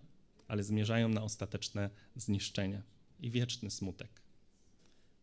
ale 0.49 0.65
zmierzają 0.65 1.09
na 1.09 1.23
ostateczne 1.23 1.91
zniszczenie 2.17 2.83
i 3.21 3.31
wieczny 3.31 3.71
smutek. 3.71 4.23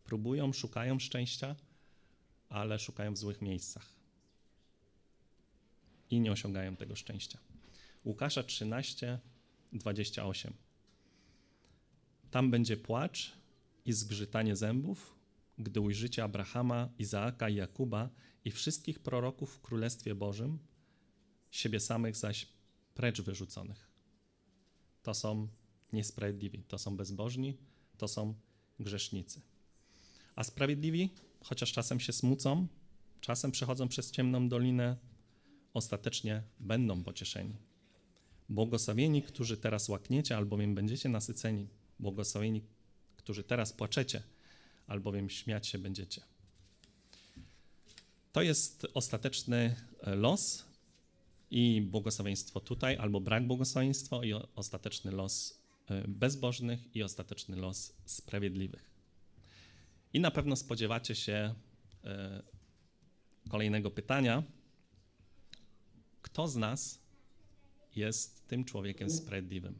Próbują, 0.04 0.52
szukają 0.52 0.98
szczęścia, 0.98 1.56
ale 2.48 2.78
szukają 2.78 3.14
w 3.14 3.18
złych 3.18 3.42
miejscach 3.42 4.02
i 6.10 6.20
nie 6.20 6.32
osiągają 6.32 6.76
tego 6.76 6.96
szczęścia. 6.96 7.38
Łukasza 8.04 8.42
13, 8.42 9.18
28. 9.72 10.52
Tam 12.30 12.50
będzie 12.50 12.76
płacz 12.76 13.32
i 13.84 13.92
zgrzytanie 13.92 14.56
zębów, 14.56 15.16
gdy 15.58 15.80
ujrzycie 15.80 16.24
Abrahama, 16.24 16.88
Izaaka 16.98 17.48
i 17.48 17.54
Jakuba 17.54 18.10
i 18.44 18.50
wszystkich 18.50 18.98
proroków 18.98 19.54
w 19.54 19.60
Królestwie 19.60 20.14
Bożym, 20.14 20.58
siebie 21.50 21.80
samych 21.80 22.16
zaś 22.16 22.48
precz 22.94 23.20
wyrzuconych. 23.20 23.91
To 25.02 25.14
są 25.14 25.48
niesprawiedliwi, 25.92 26.62
to 26.68 26.78
są 26.78 26.96
bezbożni, 26.96 27.56
to 27.98 28.08
są 28.08 28.34
grzesznicy. 28.80 29.40
A 30.36 30.44
sprawiedliwi, 30.44 31.10
chociaż 31.40 31.72
czasem 31.72 32.00
się 32.00 32.12
smucą, 32.12 32.66
czasem 33.20 33.52
przechodzą 33.52 33.88
przez 33.88 34.10
ciemną 34.10 34.48
dolinę, 34.48 34.96
ostatecznie 35.74 36.42
będą 36.60 37.04
pocieszeni. 37.04 37.56
Błogosławieni, 38.48 39.22
którzy 39.22 39.56
teraz 39.56 39.88
łakniecie, 39.88 40.36
albowiem 40.36 40.74
będziecie 40.74 41.08
nasyceni. 41.08 41.68
Błogosławieni, 42.00 42.62
którzy 43.16 43.44
teraz 43.44 43.72
płaczecie, 43.72 44.22
albowiem 44.86 45.30
śmiać 45.30 45.68
się 45.68 45.78
będziecie. 45.78 46.22
To 48.32 48.42
jest 48.42 48.86
ostateczny 48.94 49.76
los 50.06 50.64
i 51.52 51.82
błogosławieństwo 51.82 52.60
tutaj, 52.60 52.96
albo 52.96 53.20
brak 53.20 53.46
błogosławieństwa 53.46 54.24
i 54.24 54.32
ostateczny 54.32 55.10
los 55.10 55.62
e, 55.90 56.08
bezbożnych 56.08 56.96
i 56.96 57.02
ostateczny 57.02 57.56
los 57.56 57.94
sprawiedliwych. 58.04 58.90
I 60.12 60.20
na 60.20 60.30
pewno 60.30 60.56
spodziewacie 60.56 61.14
się 61.14 61.54
e, 62.04 62.42
kolejnego 63.48 63.90
pytania. 63.90 64.42
Kto 66.22 66.48
z 66.48 66.56
nas 66.56 67.02
jest 67.96 68.46
tym 68.48 68.64
człowiekiem 68.64 69.10
sprawiedliwym? 69.10 69.78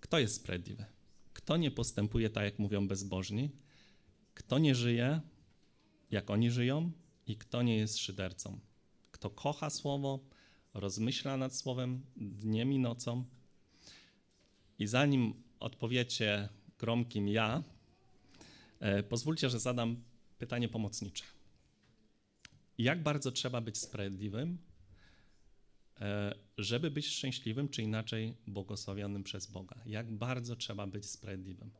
Kto 0.00 0.18
jest 0.18 0.34
sprawiedliwy? 0.34 0.84
Kto 1.32 1.56
nie 1.56 1.70
postępuje 1.70 2.30
tak, 2.30 2.44
jak 2.44 2.58
mówią 2.58 2.88
bezbożni? 2.88 3.50
Kto 4.34 4.58
nie 4.58 4.74
żyje, 4.74 5.20
jak 6.10 6.30
oni 6.30 6.50
żyją? 6.50 6.92
I 7.26 7.36
kto 7.36 7.62
nie 7.62 7.76
jest 7.76 7.98
szydercą? 7.98 8.60
Kto 9.24 9.30
kocha 9.30 9.70
słowo, 9.70 10.20
rozmyśla 10.74 11.36
nad 11.36 11.56
słowem 11.56 12.06
dniem 12.16 12.72
i 12.72 12.78
nocą? 12.78 13.24
I 14.78 14.86
zanim 14.86 15.42
odpowiecie 15.60 16.48
gromkim 16.78 17.28
ja, 17.28 17.62
e, 18.80 19.02
pozwólcie, 19.02 19.50
że 19.50 19.60
zadam 19.60 20.02
pytanie 20.38 20.68
pomocnicze. 20.68 21.24
Jak 22.78 23.02
bardzo 23.02 23.32
trzeba 23.32 23.60
być 23.60 23.78
sprawiedliwym, 23.78 24.58
E, 26.00 26.34
żeby 26.58 26.90
być 26.90 27.06
szczęśliwym, 27.06 27.68
czy 27.68 27.82
inaczej 27.82 28.36
błogosławionym 28.46 29.24
przez 29.24 29.46
Boga. 29.46 29.76
Jak 29.86 30.12
bardzo 30.12 30.56
trzeba 30.56 30.86
być 30.86 31.10
sprawiedliwym. 31.10 31.70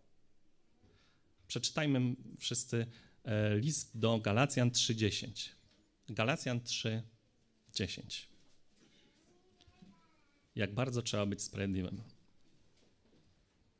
Przeczytajmy 1.47 2.17
wszyscy 2.39 2.87
e, 3.25 3.59
list 3.59 3.99
do 3.99 4.19
Galacjan 4.19 4.71
3:10. 4.71 5.49
Galacjan 6.09 6.61
3:10. 6.61 7.14
Jak 10.57 10.75
bardzo 10.75 11.03
trzeba 11.03 11.27
być 11.27 11.43
sprawiedliwym. 11.43 12.03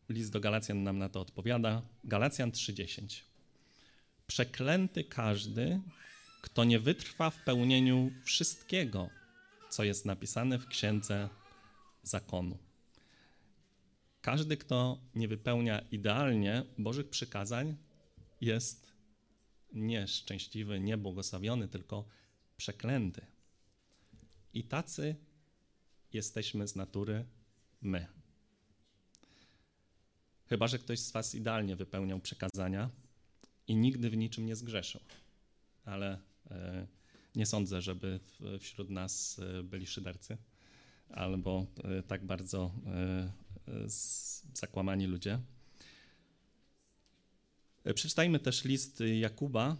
List 0.09 0.33
do 0.33 0.41
Galacjan 0.41 0.83
nam 0.83 0.99
na 0.99 1.09
to 1.09 1.21
odpowiada. 1.21 1.83
Galacjan 2.05 2.51
3:10. 2.51 3.23
Przeklęty 4.27 5.05
każdy, 5.05 5.81
kto 6.43 6.65
nie 6.65 6.81
wytrwa 6.81 7.31
w 7.31 7.45
pełnieniu 7.45 8.11
wszystkiego, 8.25 9.11
co 9.71 9.85
jest 9.85 10.05
napisane 10.05 10.59
w 10.59 10.67
księdze 10.67 11.29
zakonu. 12.03 12.59
Każdy, 14.23 14.57
kto 14.57 14.99
nie 15.15 15.29
wypełnia 15.29 15.79
idealnie 15.91 16.65
Bożych 16.79 17.09
przykazań, 17.11 17.77
jest 18.41 18.93
nieszczęśliwy, 19.73 20.81
niebłogosławiony, 20.81 21.69
tylko 21.69 22.05
przeklęty. 22.57 23.34
I 24.55 24.65
tacy 24.65 25.17
jesteśmy 26.13 26.69
z 26.69 26.77
natury 26.77 27.25
my. 27.83 28.07
Chyba, 30.47 30.69
że 30.69 30.79
ktoś 30.79 30.99
z 30.99 31.13
Was 31.13 31.35
idealnie 31.35 31.77
wypełniał 31.77 32.21
przekazania 32.21 32.91
i 33.69 33.77
nigdy 33.77 34.11
w 34.11 34.17
niczym 34.17 34.47
nie 34.47 34.57
zgrzeszył. 34.57 35.01
Ale. 35.85 36.19
Yy, 36.51 36.87
nie 37.35 37.47
sądzę, 37.47 37.83
żeby 37.83 38.21
wśród 38.61 38.91
nas 38.91 39.39
e, 39.39 39.63
byli 39.63 39.87
szydercy 39.87 40.37
albo 41.09 41.67
e, 41.85 42.03
tak 42.03 42.25
bardzo 42.27 42.75
e, 42.87 43.33
zakłamani 44.55 45.07
ludzie. 45.07 45.39
Przeczytajmy 47.95 48.39
też 48.39 48.65
list 48.65 49.03
Jakuba 49.21 49.77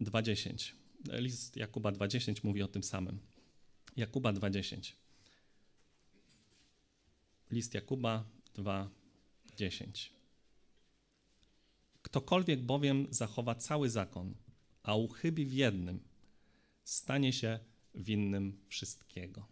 2.10. 0.00 0.72
List 1.12 1.56
Jakuba 1.56 1.90
2.10 1.90 2.44
mówi 2.44 2.62
o 2.62 2.68
tym 2.68 2.82
samym. 2.82 3.18
Jakuba 3.96 4.32
2.10. 4.32 4.92
List 7.50 7.74
Jakuba 7.74 8.24
2.10. 8.56 10.08
Ktokolwiek 12.02 12.62
bowiem 12.62 13.06
zachowa 13.10 13.54
cały 13.54 13.90
zakon, 13.90 14.34
a 14.82 14.94
uchybi 14.94 15.46
w 15.46 15.52
jednym, 15.52 16.00
stanie 16.84 17.32
się 17.32 17.58
winnym 17.94 18.60
wszystkiego. 18.68 19.46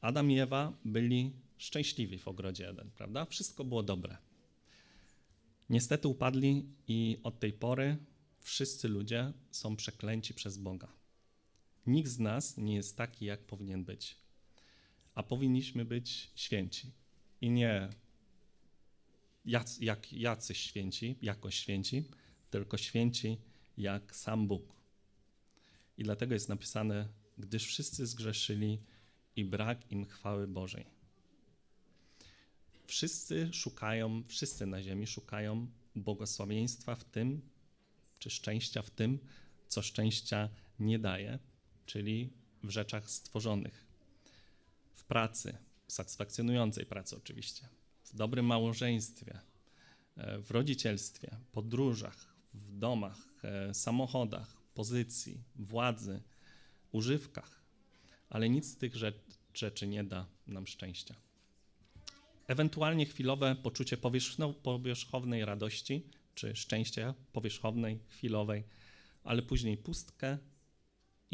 Adam 0.00 0.30
i 0.30 0.38
Ewa 0.38 0.72
byli 0.84 1.32
szczęśliwi 1.58 2.18
w 2.18 2.28
ogrodzie 2.28 2.68
Eden, 2.68 2.90
prawda? 2.90 3.24
Wszystko 3.24 3.64
było 3.64 3.82
dobre. 3.82 4.16
Niestety 5.70 6.08
upadli 6.08 6.68
i 6.88 7.18
od 7.22 7.40
tej 7.40 7.52
pory 7.52 7.96
wszyscy 8.40 8.88
ludzie 8.88 9.32
są 9.50 9.76
przeklęci 9.76 10.34
przez 10.34 10.58
Boga. 10.58 11.03
Nikt 11.86 12.10
z 12.10 12.18
nas 12.18 12.56
nie 12.56 12.74
jest 12.74 12.96
taki, 12.96 13.24
jak 13.24 13.40
powinien 13.40 13.84
być. 13.84 14.16
A 15.14 15.22
powinniśmy 15.22 15.84
być 15.84 16.30
święci. 16.34 16.92
I 17.40 17.50
nie 17.50 17.90
jak, 19.80 20.12
jacyś 20.12 20.58
święci, 20.58 21.18
jakoś 21.22 21.54
święci, 21.54 22.04
tylko 22.50 22.76
święci 22.78 23.38
jak 23.76 24.16
sam 24.16 24.48
Bóg. 24.48 24.72
I 25.98 26.02
dlatego 26.02 26.34
jest 26.34 26.48
napisane, 26.48 27.08
gdyż 27.38 27.66
wszyscy 27.66 28.06
zgrzeszyli 28.06 28.78
i 29.36 29.44
brak 29.44 29.92
im 29.92 30.04
chwały 30.04 30.48
Bożej. 30.48 30.86
Wszyscy 32.86 33.52
szukają, 33.52 34.22
wszyscy 34.28 34.66
na 34.66 34.82
ziemi 34.82 35.06
szukają 35.06 35.66
błogosławieństwa 35.96 36.94
w 36.94 37.04
tym, 37.04 37.40
czy 38.18 38.30
szczęścia 38.30 38.82
w 38.82 38.90
tym, 38.90 39.18
co 39.68 39.82
szczęścia 39.82 40.48
nie 40.78 40.98
daje, 40.98 41.38
czyli 41.86 42.30
w 42.62 42.70
rzeczach 42.70 43.10
stworzonych. 43.10 43.86
W 44.94 45.04
pracy, 45.04 45.58
w 45.86 45.92
satysfakcjonującej 45.92 46.86
pracy 46.86 47.16
oczywiście, 47.16 47.68
w 48.04 48.16
dobrym 48.16 48.46
małżeństwie, 48.46 49.40
e, 50.16 50.38
w 50.38 50.50
rodzicielstwie, 50.50 51.36
podróżach, 51.52 52.34
w 52.54 52.78
domach, 52.78 53.18
e, 53.42 53.74
samochodach, 53.74 54.56
pozycji, 54.74 55.40
władzy, 55.56 56.22
używkach, 56.92 57.62
ale 58.30 58.48
nic 58.48 58.66
z 58.72 58.76
tych 58.76 58.92
rzeczy 59.54 59.86
nie 59.86 60.04
da 60.04 60.26
nam 60.46 60.66
szczęścia. 60.66 61.14
Ewentualnie 62.46 63.06
chwilowe 63.06 63.56
poczucie 63.62 63.96
powierzchownej 64.62 65.44
radości 65.44 66.06
czy 66.34 66.56
szczęścia 66.56 67.14
powierzchownej, 67.32 68.00
chwilowej, 68.08 68.64
ale 69.24 69.42
później 69.42 69.76
pustkę 69.76 70.38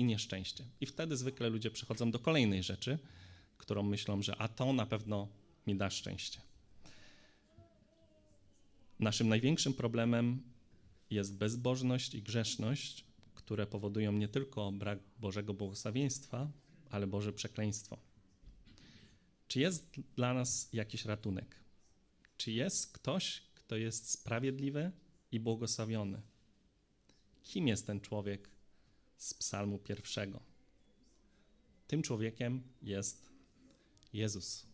i 0.01 0.05
nieszczęście. 0.05 0.65
I 0.81 0.87
wtedy 0.87 1.17
zwykle 1.17 1.49
ludzie 1.49 1.71
przechodzą 1.71 2.11
do 2.11 2.19
kolejnej 2.19 2.63
rzeczy, 2.63 2.99
którą 3.59 3.83
myślą, 3.83 4.23
że 4.23 4.37
a 4.37 4.49
to 4.49 4.73
na 4.73 4.87
pewno 4.87 5.29
mi 5.67 5.77
da 5.77 5.91
szczęście. 5.91 6.41
Naszym 8.99 9.29
największym 9.29 9.75
problemem 9.75 10.43
jest 11.11 11.37
bezbożność 11.37 12.15
i 12.15 12.23
grzeszność, 12.23 13.05
które 13.35 13.67
powodują 13.67 14.13
nie 14.13 14.29
tylko 14.29 14.73
brak 14.73 14.99
Bożego 15.19 15.55
błogosławieństwa, 15.55 16.51
ale 16.91 17.07
Boże 17.07 17.33
przekleństwo. 17.33 17.99
Czy 19.49 19.61
jest 19.61 20.01
dla 20.17 20.35
nas 20.35 20.69
jakiś 20.73 21.05
ratunek? 21.05 21.57
Czy 22.37 22.53
jest 22.53 22.93
ktoś, 22.93 23.43
kto 23.55 23.77
jest 23.77 24.11
sprawiedliwy 24.11 24.91
i 25.33 25.41
błogosławiony. 25.41 26.21
Kim 27.43 27.69
jest 27.69 27.87
ten 27.87 28.01
człowiek 28.01 28.60
z 29.21 29.35
Psalmu 29.35 29.79
pierwszego? 29.79 30.41
Tym 31.87 32.03
człowiekiem 32.03 32.63
jest 32.83 33.31
Jezus. 34.13 34.67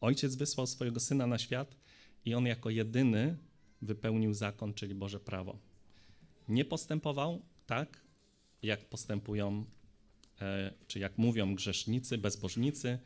Ojciec 0.00 0.34
wysłał 0.34 0.66
swojego 0.66 1.00
syna 1.00 1.26
na 1.26 1.38
świat 1.38 1.76
i 2.24 2.34
on 2.34 2.46
jako 2.46 2.70
jedyny 2.70 3.36
wypełnił 3.82 4.34
zakon, 4.34 4.74
czyli 4.74 4.94
Boże 4.94 5.20
prawo. 5.20 5.58
Nie 6.48 6.64
postępował 6.64 7.42
tak, 7.66 8.00
jak 8.62 8.88
postępują, 8.88 9.64
e, 10.40 10.74
czy 10.86 10.98
jak 10.98 11.18
mówią 11.18 11.54
grzesznicy, 11.54 12.18
bezbożnicy. 12.18 12.98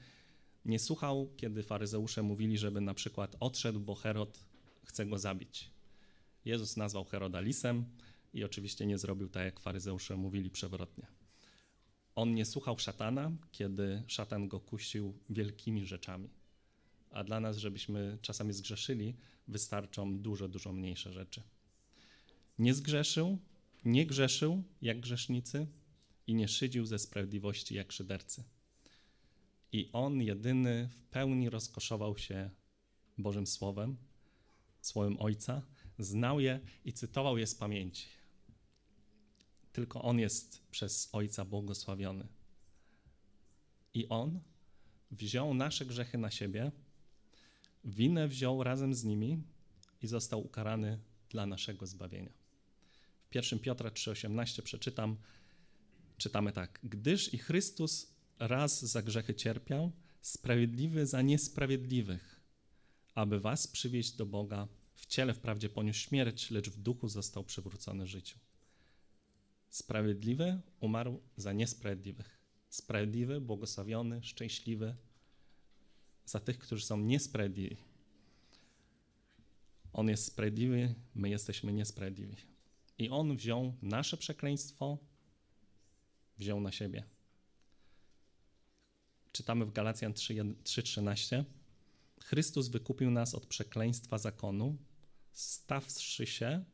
Nie 0.64 0.78
słuchał, 0.78 1.30
kiedy 1.36 1.62
faryzeusze 1.62 2.22
mówili, 2.22 2.58
żeby 2.58 2.80
na 2.80 2.94
przykład 2.94 3.36
odszedł, 3.40 3.80
bo 3.80 3.94
Herod 3.94 4.44
chce 4.84 5.06
go 5.06 5.18
zabić. 5.18 5.70
Jezus 6.44 6.76
nazwał 6.76 7.04
Heroda 7.04 7.40
lisem 7.40 7.84
i 8.34 8.44
oczywiście 8.44 8.86
nie 8.86 8.98
zrobił 8.98 9.28
tak, 9.28 9.44
jak 9.44 9.60
faryzeusze 9.60 10.16
mówili 10.16 10.50
przewrotnie. 10.50 11.06
On 12.14 12.34
nie 12.34 12.44
słuchał 12.44 12.78
szatana, 12.78 13.32
kiedy 13.52 14.02
szatan 14.06 14.48
go 14.48 14.60
kusił 14.60 15.14
wielkimi 15.30 15.86
rzeczami. 15.86 16.28
A 17.10 17.24
dla 17.24 17.40
nas, 17.40 17.56
żebyśmy 17.56 18.18
czasami 18.22 18.52
zgrzeszyli, 18.52 19.14
wystarczą 19.48 20.18
dużo, 20.18 20.48
dużo 20.48 20.72
mniejsze 20.72 21.12
rzeczy. 21.12 21.42
Nie 22.58 22.74
zgrzeszył, 22.74 23.38
nie 23.84 24.06
grzeszył 24.06 24.62
jak 24.82 25.00
grzesznicy 25.00 25.66
i 26.26 26.34
nie 26.34 26.48
szydził 26.48 26.86
ze 26.86 26.98
sprawiedliwości 26.98 27.74
jak 27.74 27.92
szydercy. 27.92 28.44
I 29.72 29.88
on 29.92 30.22
jedyny 30.22 30.88
w 30.92 31.06
pełni 31.10 31.50
rozkoszował 31.50 32.18
się 32.18 32.50
Bożym 33.18 33.46
Słowem, 33.46 33.96
Słowem 34.80 35.20
Ojca, 35.20 35.62
znał 35.98 36.40
je 36.40 36.60
i 36.84 36.92
cytował 36.92 37.38
je 37.38 37.46
z 37.46 37.54
pamięci. 37.54 38.06
Tylko 39.74 40.02
on 40.02 40.18
jest 40.18 40.62
przez 40.70 41.08
Ojca 41.12 41.44
błogosławiony. 41.44 42.26
I 43.94 44.08
on 44.08 44.40
wziął 45.10 45.54
nasze 45.54 45.86
grzechy 45.86 46.18
na 46.18 46.30
siebie, 46.30 46.72
winę 47.84 48.28
wziął 48.28 48.62
razem 48.62 48.94
z 48.94 49.04
nimi 49.04 49.42
i 50.02 50.06
został 50.06 50.46
ukarany 50.46 50.98
dla 51.28 51.46
naszego 51.46 51.86
zbawienia. 51.86 52.32
W 53.30 53.34
1 53.34 53.58
Piotra 53.58 53.90
3,18 53.90 54.62
przeczytam, 54.62 55.16
czytamy 56.16 56.52
tak: 56.52 56.80
Gdyż 56.82 57.34
i 57.34 57.38
Chrystus 57.38 58.14
raz 58.38 58.84
za 58.84 59.02
grzechy 59.02 59.34
cierpiał, 59.34 59.92
sprawiedliwy 60.20 61.06
za 61.06 61.22
niesprawiedliwych, 61.22 62.40
aby 63.14 63.40
was 63.40 63.66
przywieźć 63.66 64.12
do 64.12 64.26
Boga. 64.26 64.68
W 64.94 65.06
ciele 65.06 65.34
wprawdzie 65.34 65.68
poniósł 65.68 66.00
śmierć, 66.00 66.50
lecz 66.50 66.70
w 66.70 66.76
duchu 66.76 67.08
został 67.08 67.44
przywrócony 67.44 68.06
życiu. 68.06 68.43
Sprawiedliwy 69.74 70.60
umarł 70.80 71.20
za 71.36 71.52
niesprawiedliwych. 71.52 72.38
Sprawiedliwy, 72.68 73.40
błogosławiony, 73.40 74.22
szczęśliwy 74.22 74.96
za 76.26 76.40
tych, 76.40 76.58
którzy 76.58 76.84
są 76.84 76.96
niesprawiedliwi. 76.96 77.76
On 79.92 80.08
jest 80.08 80.24
sprawiedliwy, 80.24 80.94
my 81.14 81.28
jesteśmy 81.28 81.72
niesprawiedliwi. 81.72 82.36
I 82.98 83.10
On 83.10 83.36
wziął 83.36 83.74
nasze 83.82 84.16
przekleństwo, 84.16 84.98
wziął 86.38 86.60
na 86.60 86.72
siebie. 86.72 87.04
Czytamy 89.32 89.66
w 89.66 89.72
Galacjan 89.72 90.12
3:13. 90.12 91.44
Chrystus 92.24 92.68
wykupił 92.68 93.10
nas 93.10 93.34
od 93.34 93.46
przekleństwa 93.46 94.18
zakonu, 94.18 94.76
stawszy 95.32 96.26
się 96.26 96.64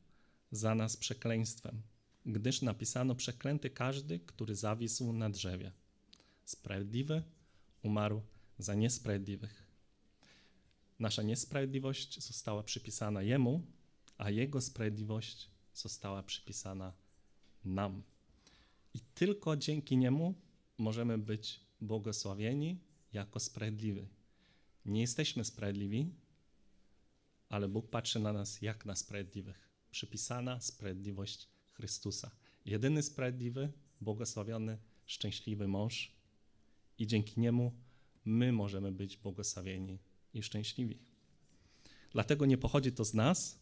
za 0.51 0.75
nas 0.75 0.97
przekleństwem, 0.97 1.83
gdyż 2.33 2.63
napisano 2.63 3.15
przeklęty 3.15 3.71
każdy, 3.71 4.19
który 4.19 4.55
zawisł 4.55 5.13
na 5.13 5.31
drzewie. 5.31 5.73
Sprawiedliwy 6.45 7.23
umarł 7.83 8.23
za 8.59 8.75
niesprawiedliwych. 8.75 9.67
Nasza 10.99 11.23
niesprawiedliwość 11.23 12.23
została 12.23 12.63
przypisana 12.63 13.23
Jemu, 13.23 13.63
a 14.19 14.31
Jego 14.31 14.61
sprawiedliwość 14.61 15.51
została 15.75 16.23
przypisana 16.23 16.93
nam. 17.65 18.03
I 18.95 19.01
tylko 19.15 19.57
dzięki 19.57 19.97
Niemu 19.97 20.35
możemy 20.79 21.19
być 21.19 21.61
błogosławieni 21.81 22.79
jako 23.13 23.41
sprawiedliwi. 23.41 24.09
Nie 24.85 25.01
jesteśmy 25.01 25.45
sprawiedliwi, 25.45 26.15
ale 27.49 27.69
Bóg 27.69 27.91
patrzy 27.91 28.19
na 28.19 28.33
nas 28.33 28.63
jak 28.63 28.87
na 28.87 28.97
sprawiedliwych. 28.97 29.71
Przypisana 29.91 30.61
sprawiedliwość 30.61 31.49
Chrystusa. 31.81 32.31
Jedyny 32.65 33.03
sprawiedliwy, 33.03 33.73
błogosławiony, 34.01 34.79
szczęśliwy 35.07 35.69
mąż 35.69 36.13
i 36.99 37.07
dzięki 37.07 37.41
niemu 37.41 37.73
my 38.25 38.53
możemy 38.53 38.93
być 38.93 39.17
błogosławieni 39.17 39.99
i 40.35 40.43
szczęśliwi. 40.43 40.99
Dlatego 42.13 42.47
nie 42.47 42.59
pochodzi 42.59 42.93
to 42.93 43.05
z 43.05 43.15
nas, 43.15 43.59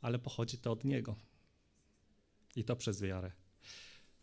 ale 0.00 0.18
pochodzi 0.18 0.58
to 0.58 0.72
od 0.72 0.84
Niego. 0.84 1.16
I 2.56 2.64
to 2.64 2.76
przez 2.76 3.02
wiarę. 3.02 3.32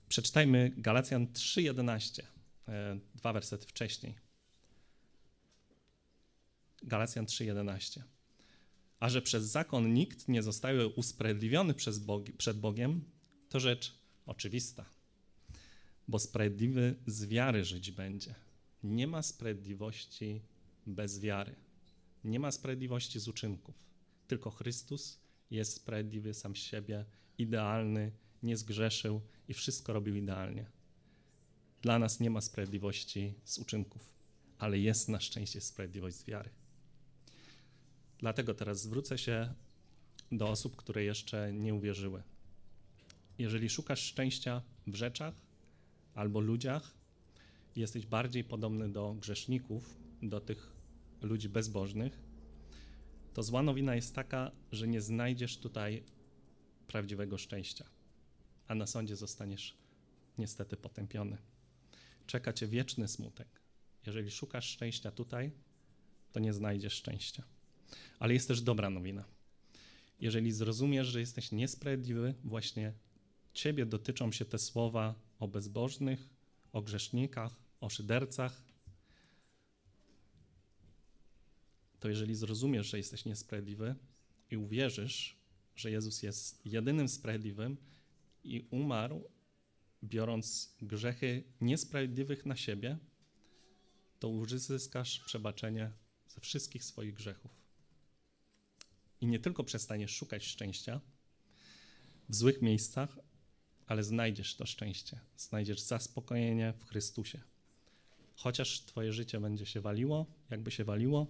Przeczytajmy 0.07 0.73
Galacjan 0.77 1.27
3:11, 1.27 2.23
e, 2.67 2.99
dwa 3.15 3.33
wersety 3.33 3.67
wcześniej. 3.67 4.15
Galacjan 6.83 7.25
3:11. 7.25 8.03
A 8.99 9.09
że 9.09 9.21
przez 9.21 9.43
zakon 9.43 9.93
nikt 9.93 10.27
nie 10.27 10.43
zostaje 10.43 10.87
usprawiedliwiony 10.87 11.73
przez 11.73 11.99
Bogi, 11.99 12.33
przed 12.33 12.59
Bogiem, 12.59 13.14
to 13.55 13.59
rzecz 13.59 13.93
oczywista, 14.25 14.85
bo 16.07 16.19
sprawiedliwy 16.19 16.95
z 17.07 17.25
wiary 17.25 17.65
żyć 17.65 17.91
będzie. 17.91 18.35
Nie 18.83 19.07
ma 19.07 19.21
sprawiedliwości 19.21 20.41
bez 20.87 21.19
wiary. 21.19 21.55
Nie 22.23 22.39
ma 22.39 22.51
sprawiedliwości 22.51 23.19
z 23.19 23.27
uczynków. 23.27 23.75
Tylko 24.27 24.49
Chrystus 24.51 25.19
jest 25.51 25.73
sprawiedliwy 25.73 26.33
sam 26.33 26.55
siebie, 26.55 27.05
idealny, 27.37 28.11
nie 28.43 28.57
zgrzeszył 28.57 29.21
i 29.47 29.53
wszystko 29.53 29.93
robił 29.93 30.15
idealnie. 30.15 30.65
Dla 31.81 31.99
nas 31.99 32.19
nie 32.19 32.29
ma 32.29 32.41
sprawiedliwości 32.41 33.33
z 33.43 33.57
uczynków, 33.57 34.13
ale 34.57 34.79
jest 34.79 35.09
na 35.09 35.19
szczęście 35.19 35.61
sprawiedliwość 35.61 36.15
z 36.15 36.25
wiary. 36.25 36.49
Dlatego 38.19 38.53
teraz 38.53 38.81
zwrócę 38.81 39.17
się 39.17 39.53
do 40.31 40.49
osób, 40.49 40.75
które 40.75 41.03
jeszcze 41.03 41.53
nie 41.53 41.73
uwierzyły. 41.73 42.23
Jeżeli 43.37 43.69
szukasz 43.69 43.99
szczęścia 43.99 44.61
w 44.87 44.95
rzeczach 44.95 45.33
albo 46.13 46.39
ludziach, 46.39 46.91
jesteś 47.75 48.05
bardziej 48.05 48.43
podobny 48.43 48.89
do 48.89 49.13
grzeszników, 49.13 49.97
do 50.21 50.39
tych 50.39 50.71
ludzi 51.21 51.49
bezbożnych, 51.49 52.19
to 53.33 53.43
zła 53.43 53.63
nowina 53.63 53.95
jest 53.95 54.15
taka, 54.15 54.51
że 54.71 54.87
nie 54.87 55.01
znajdziesz 55.01 55.57
tutaj 55.57 56.03
prawdziwego 56.87 57.37
szczęścia, 57.37 57.85
a 58.67 58.75
na 58.75 58.87
sądzie 58.87 59.15
zostaniesz 59.15 59.77
niestety 60.37 60.77
potępiony. 60.77 61.37
Czeka 62.27 62.53
cię 62.53 62.67
wieczny 62.67 63.07
smutek. 63.07 63.47
Jeżeli 64.05 64.31
szukasz 64.31 64.69
szczęścia 64.69 65.11
tutaj, 65.11 65.51
to 66.31 66.39
nie 66.39 66.53
znajdziesz 66.53 66.93
szczęścia. 66.93 67.43
Ale 68.19 68.33
jest 68.33 68.47
też 68.47 68.61
dobra 68.61 68.89
nowina. 68.89 69.23
Jeżeli 70.19 70.51
zrozumiesz, 70.51 71.07
że 71.07 71.19
jesteś 71.19 71.51
niesprawiedliwy, 71.51 72.33
właśnie 72.43 72.93
ciebie 73.55 73.85
dotyczą 73.85 74.31
się 74.31 74.45
te 74.45 74.59
słowa 74.59 75.15
o 75.39 75.47
bezbożnych, 75.47 76.29
o 76.73 76.81
grzesznikach, 76.81 77.55
o 77.81 77.89
szydercach, 77.89 78.61
to 81.99 82.09
jeżeli 82.09 82.35
zrozumiesz, 82.35 82.87
że 82.87 82.97
jesteś 82.97 83.25
niesprawiedliwy 83.25 83.95
i 84.51 84.57
uwierzysz, 84.57 85.37
że 85.75 85.91
Jezus 85.91 86.23
jest 86.23 86.65
jedynym 86.65 87.09
sprawiedliwym 87.09 87.77
i 88.43 88.67
umarł, 88.71 89.29
biorąc 90.03 90.75
grzechy 90.81 91.43
niesprawiedliwych 91.61 92.45
na 92.45 92.55
siebie, 92.55 92.97
to 94.19 94.29
uzyskasz 94.29 95.19
przebaczenie 95.19 95.91
ze 96.27 96.41
wszystkich 96.41 96.83
swoich 96.83 97.13
grzechów. 97.13 97.51
I 99.21 99.27
nie 99.27 99.39
tylko 99.39 99.63
przestaniesz 99.63 100.11
szukać 100.11 100.45
szczęścia 100.45 101.01
w 102.29 102.35
złych 102.35 102.61
miejscach, 102.61 103.19
ale 103.87 104.03
znajdziesz 104.03 104.55
to 104.55 104.65
szczęście, 104.65 105.19
znajdziesz 105.37 105.79
zaspokojenie 105.79 106.73
w 106.73 106.85
Chrystusie. 106.85 107.41
Chociaż 108.35 108.81
Twoje 108.81 109.13
życie 109.13 109.39
będzie 109.39 109.65
się 109.65 109.81
waliło, 109.81 110.25
jakby 110.49 110.71
się 110.71 110.83
waliło, 110.83 111.27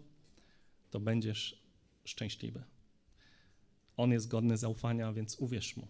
to 0.91 0.99
będziesz 0.99 1.61
szczęśliwy. 2.05 2.63
On 3.97 4.11
jest 4.11 4.27
godny 4.27 4.57
zaufania, 4.57 5.13
więc 5.13 5.35
uwierz 5.39 5.77
mu. 5.77 5.87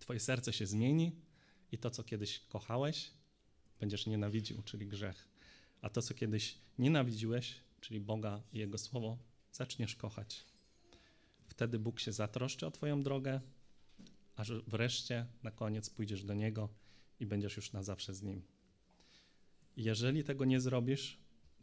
Twoje 0.00 0.20
serce 0.20 0.52
się 0.52 0.66
zmieni 0.66 1.12
i 1.72 1.78
to, 1.78 1.90
co 1.90 2.02
kiedyś 2.04 2.40
kochałeś, 2.48 3.10
będziesz 3.80 4.06
nienawidził, 4.06 4.62
czyli 4.62 4.86
grzech. 4.86 5.28
A 5.82 5.90
to, 5.90 6.02
co 6.02 6.14
kiedyś 6.14 6.58
nienawidziłeś, 6.78 7.54
czyli 7.80 8.00
Boga 8.00 8.42
i 8.52 8.58
Jego 8.58 8.78
Słowo, 8.78 9.18
zaczniesz 9.52 9.96
kochać. 9.96 10.44
wtedy 11.46 11.78
Bóg 11.78 12.00
się 12.00 12.12
zatroszczy 12.12 12.66
o 12.66 12.70
Twoją 12.70 13.02
drogę, 13.02 13.40
aż 14.36 14.52
wreszcie 14.66 15.26
na 15.42 15.50
koniec 15.50 15.90
pójdziesz 15.90 16.24
do 16.24 16.34
Niego 16.34 16.68
i 17.20 17.26
będziesz 17.26 17.56
już 17.56 17.72
na 17.72 17.82
zawsze 17.82 18.14
z 18.14 18.22
Nim. 18.22 18.42
Jeżeli 19.76 20.24
tego 20.24 20.44
nie 20.44 20.60
zrobisz, 20.60 21.18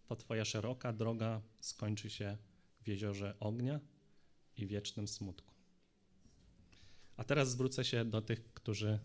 to 0.07 0.15
Twoja 0.15 0.45
szeroka 0.45 0.93
droga 0.93 1.41
skończy 1.61 2.09
się 2.09 2.37
w 2.81 2.87
jeziorze 2.87 3.35
ognia 3.39 3.79
i 4.57 4.67
wiecznym 4.67 5.07
smutku. 5.07 5.53
A 7.17 7.23
teraz 7.23 7.51
zwrócę 7.51 7.85
się 7.85 8.05
do 8.05 8.21
tych, 8.21 8.53
którzy 8.53 8.99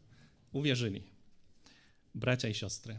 uwierzyli. 0.52 1.02
Bracia 2.14 2.48
i 2.48 2.54
siostry, 2.54 2.98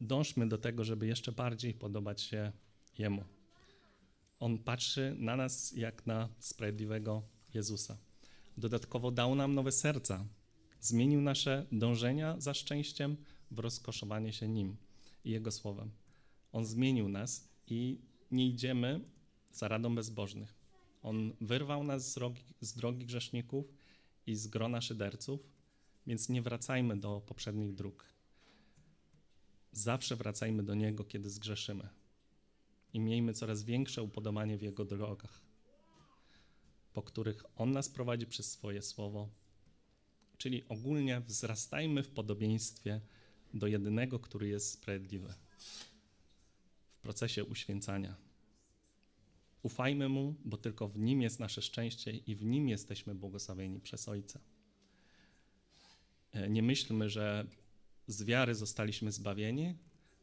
dążmy 0.00 0.48
do 0.48 0.58
tego, 0.58 0.84
żeby 0.84 1.06
jeszcze 1.06 1.32
bardziej 1.32 1.74
podobać 1.74 2.22
się 2.22 2.52
Jemu. 2.98 3.24
On 4.40 4.58
patrzy 4.58 5.14
na 5.18 5.36
nas 5.36 5.72
jak 5.72 6.06
na 6.06 6.28
sprawiedliwego 6.38 7.22
Jezusa. 7.54 7.98
Dodatkowo 8.56 9.10
dał 9.10 9.34
nam 9.34 9.54
nowe 9.54 9.72
serca. 9.72 10.26
Zmienił 10.80 11.20
nasze 11.20 11.66
dążenia 11.72 12.40
za 12.40 12.54
szczęściem 12.54 13.16
w 13.50 13.58
rozkoszowanie 13.58 14.32
się 14.32 14.48
Nim 14.48 14.76
i 15.24 15.30
Jego 15.30 15.50
Słowem. 15.50 15.90
On 16.52 16.66
zmienił 16.66 17.08
nas 17.08 17.48
i 17.66 18.00
nie 18.30 18.48
idziemy 18.48 19.00
za 19.52 19.68
radą 19.68 19.94
bezbożnych. 19.94 20.54
On 21.02 21.32
wyrwał 21.40 21.84
nas 21.84 22.10
z 22.10 22.14
drogi, 22.14 22.42
z 22.60 22.74
drogi 22.74 23.06
grzeszników 23.06 23.72
i 24.26 24.36
z 24.36 24.46
grona 24.46 24.80
szyderców, 24.80 25.40
więc 26.06 26.28
nie 26.28 26.42
wracajmy 26.42 26.96
do 26.96 27.20
poprzednich 27.20 27.74
dróg. 27.74 28.04
Zawsze 29.72 30.16
wracajmy 30.16 30.62
do 30.62 30.74
Niego, 30.74 31.04
kiedy 31.04 31.30
zgrzeszymy 31.30 31.88
i 32.92 33.00
miejmy 33.00 33.32
coraz 33.32 33.62
większe 33.62 34.02
upodobanie 34.02 34.58
w 34.58 34.62
Jego 34.62 34.84
drogach, 34.84 35.40
po 36.96 37.02
których 37.02 37.44
On 37.56 37.72
nas 37.72 37.88
prowadzi 37.88 38.26
przez 38.26 38.52
swoje 38.52 38.82
słowo. 38.82 39.28
Czyli 40.38 40.64
ogólnie 40.68 41.20
wzrastajmy 41.20 42.02
w 42.02 42.10
podobieństwie 42.10 43.00
do 43.54 43.66
jedynego, 43.66 44.18
który 44.18 44.48
jest 44.48 44.70
sprawiedliwy 44.70 45.34
w 46.98 47.00
procesie 47.00 47.44
uświęcania. 47.44 48.16
Ufajmy 49.62 50.08
Mu, 50.08 50.34
bo 50.44 50.56
tylko 50.56 50.88
w 50.88 50.98
Nim 50.98 51.22
jest 51.22 51.40
nasze 51.40 51.62
szczęście 51.62 52.10
i 52.10 52.34
w 52.34 52.44
Nim 52.44 52.68
jesteśmy 52.68 53.14
błogosławieni 53.14 53.80
przez 53.80 54.08
Ojca. 54.08 54.40
E, 56.32 56.50
nie 56.50 56.62
myślmy, 56.62 57.10
że 57.10 57.46
z 58.06 58.22
wiary 58.22 58.54
zostaliśmy 58.54 59.12
zbawieni, 59.12 59.74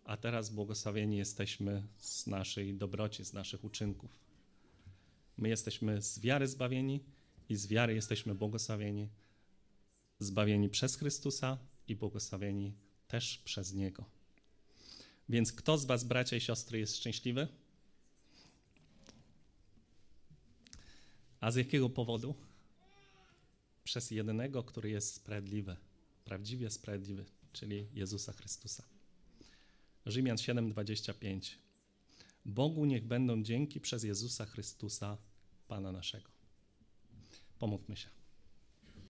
a 0.04 0.18
teraz 0.18 0.50
błogosławieni 0.50 1.18
jesteśmy 1.18 1.88
z 1.98 2.28
naszej 2.28 2.74
dobroci, 2.74 3.26
z 3.26 3.34
naszych 3.34 3.64
uczynków. 3.64 4.33
My 5.38 5.50
jesteśmy 5.50 6.02
z 6.02 6.20
wiary 6.20 6.48
zbawieni 6.48 7.04
i 7.50 7.56
z 7.56 7.68
wiary 7.68 7.94
jesteśmy 7.94 8.36
błogosławieni, 8.36 9.10
zbawieni 10.20 10.70
przez 10.70 10.96
Chrystusa 10.96 11.58
i 11.88 11.96
błogosławieni 11.96 12.74
też 13.08 13.38
przez 13.38 13.74
Niego. 13.74 14.06
Więc 15.30 15.54
kto 15.54 15.78
z 15.78 15.86
Was, 15.86 16.04
bracia 16.04 16.36
i 16.36 16.42
siostry, 16.42 16.80
jest 16.80 16.98
szczęśliwy? 16.98 17.48
A 21.40 21.52
z 21.52 21.56
jakiego 21.56 21.90
powodu? 21.90 22.36
Przez 23.84 24.12
jedynego, 24.12 24.64
który 24.64 24.90
jest 24.90 25.14
sprawiedliwy, 25.14 25.76
prawdziwie 26.26 26.70
sprawiedliwy, 26.70 27.26
czyli 27.54 27.88
Jezusa 27.94 28.34
Chrystusa. 28.34 28.84
Rzymian 30.06 30.38
7:25. 30.38 31.63
Bogu 32.46 32.86
niech 32.86 33.08
będą 33.08 33.44
dzięki 33.44 33.80
przez 33.80 34.04
Jezusa 34.04 34.46
Chrystusa, 34.46 35.18
Pana 35.68 35.92
naszego. 35.92 36.30
Pomódlmy 37.60 37.96
się. 37.96 38.23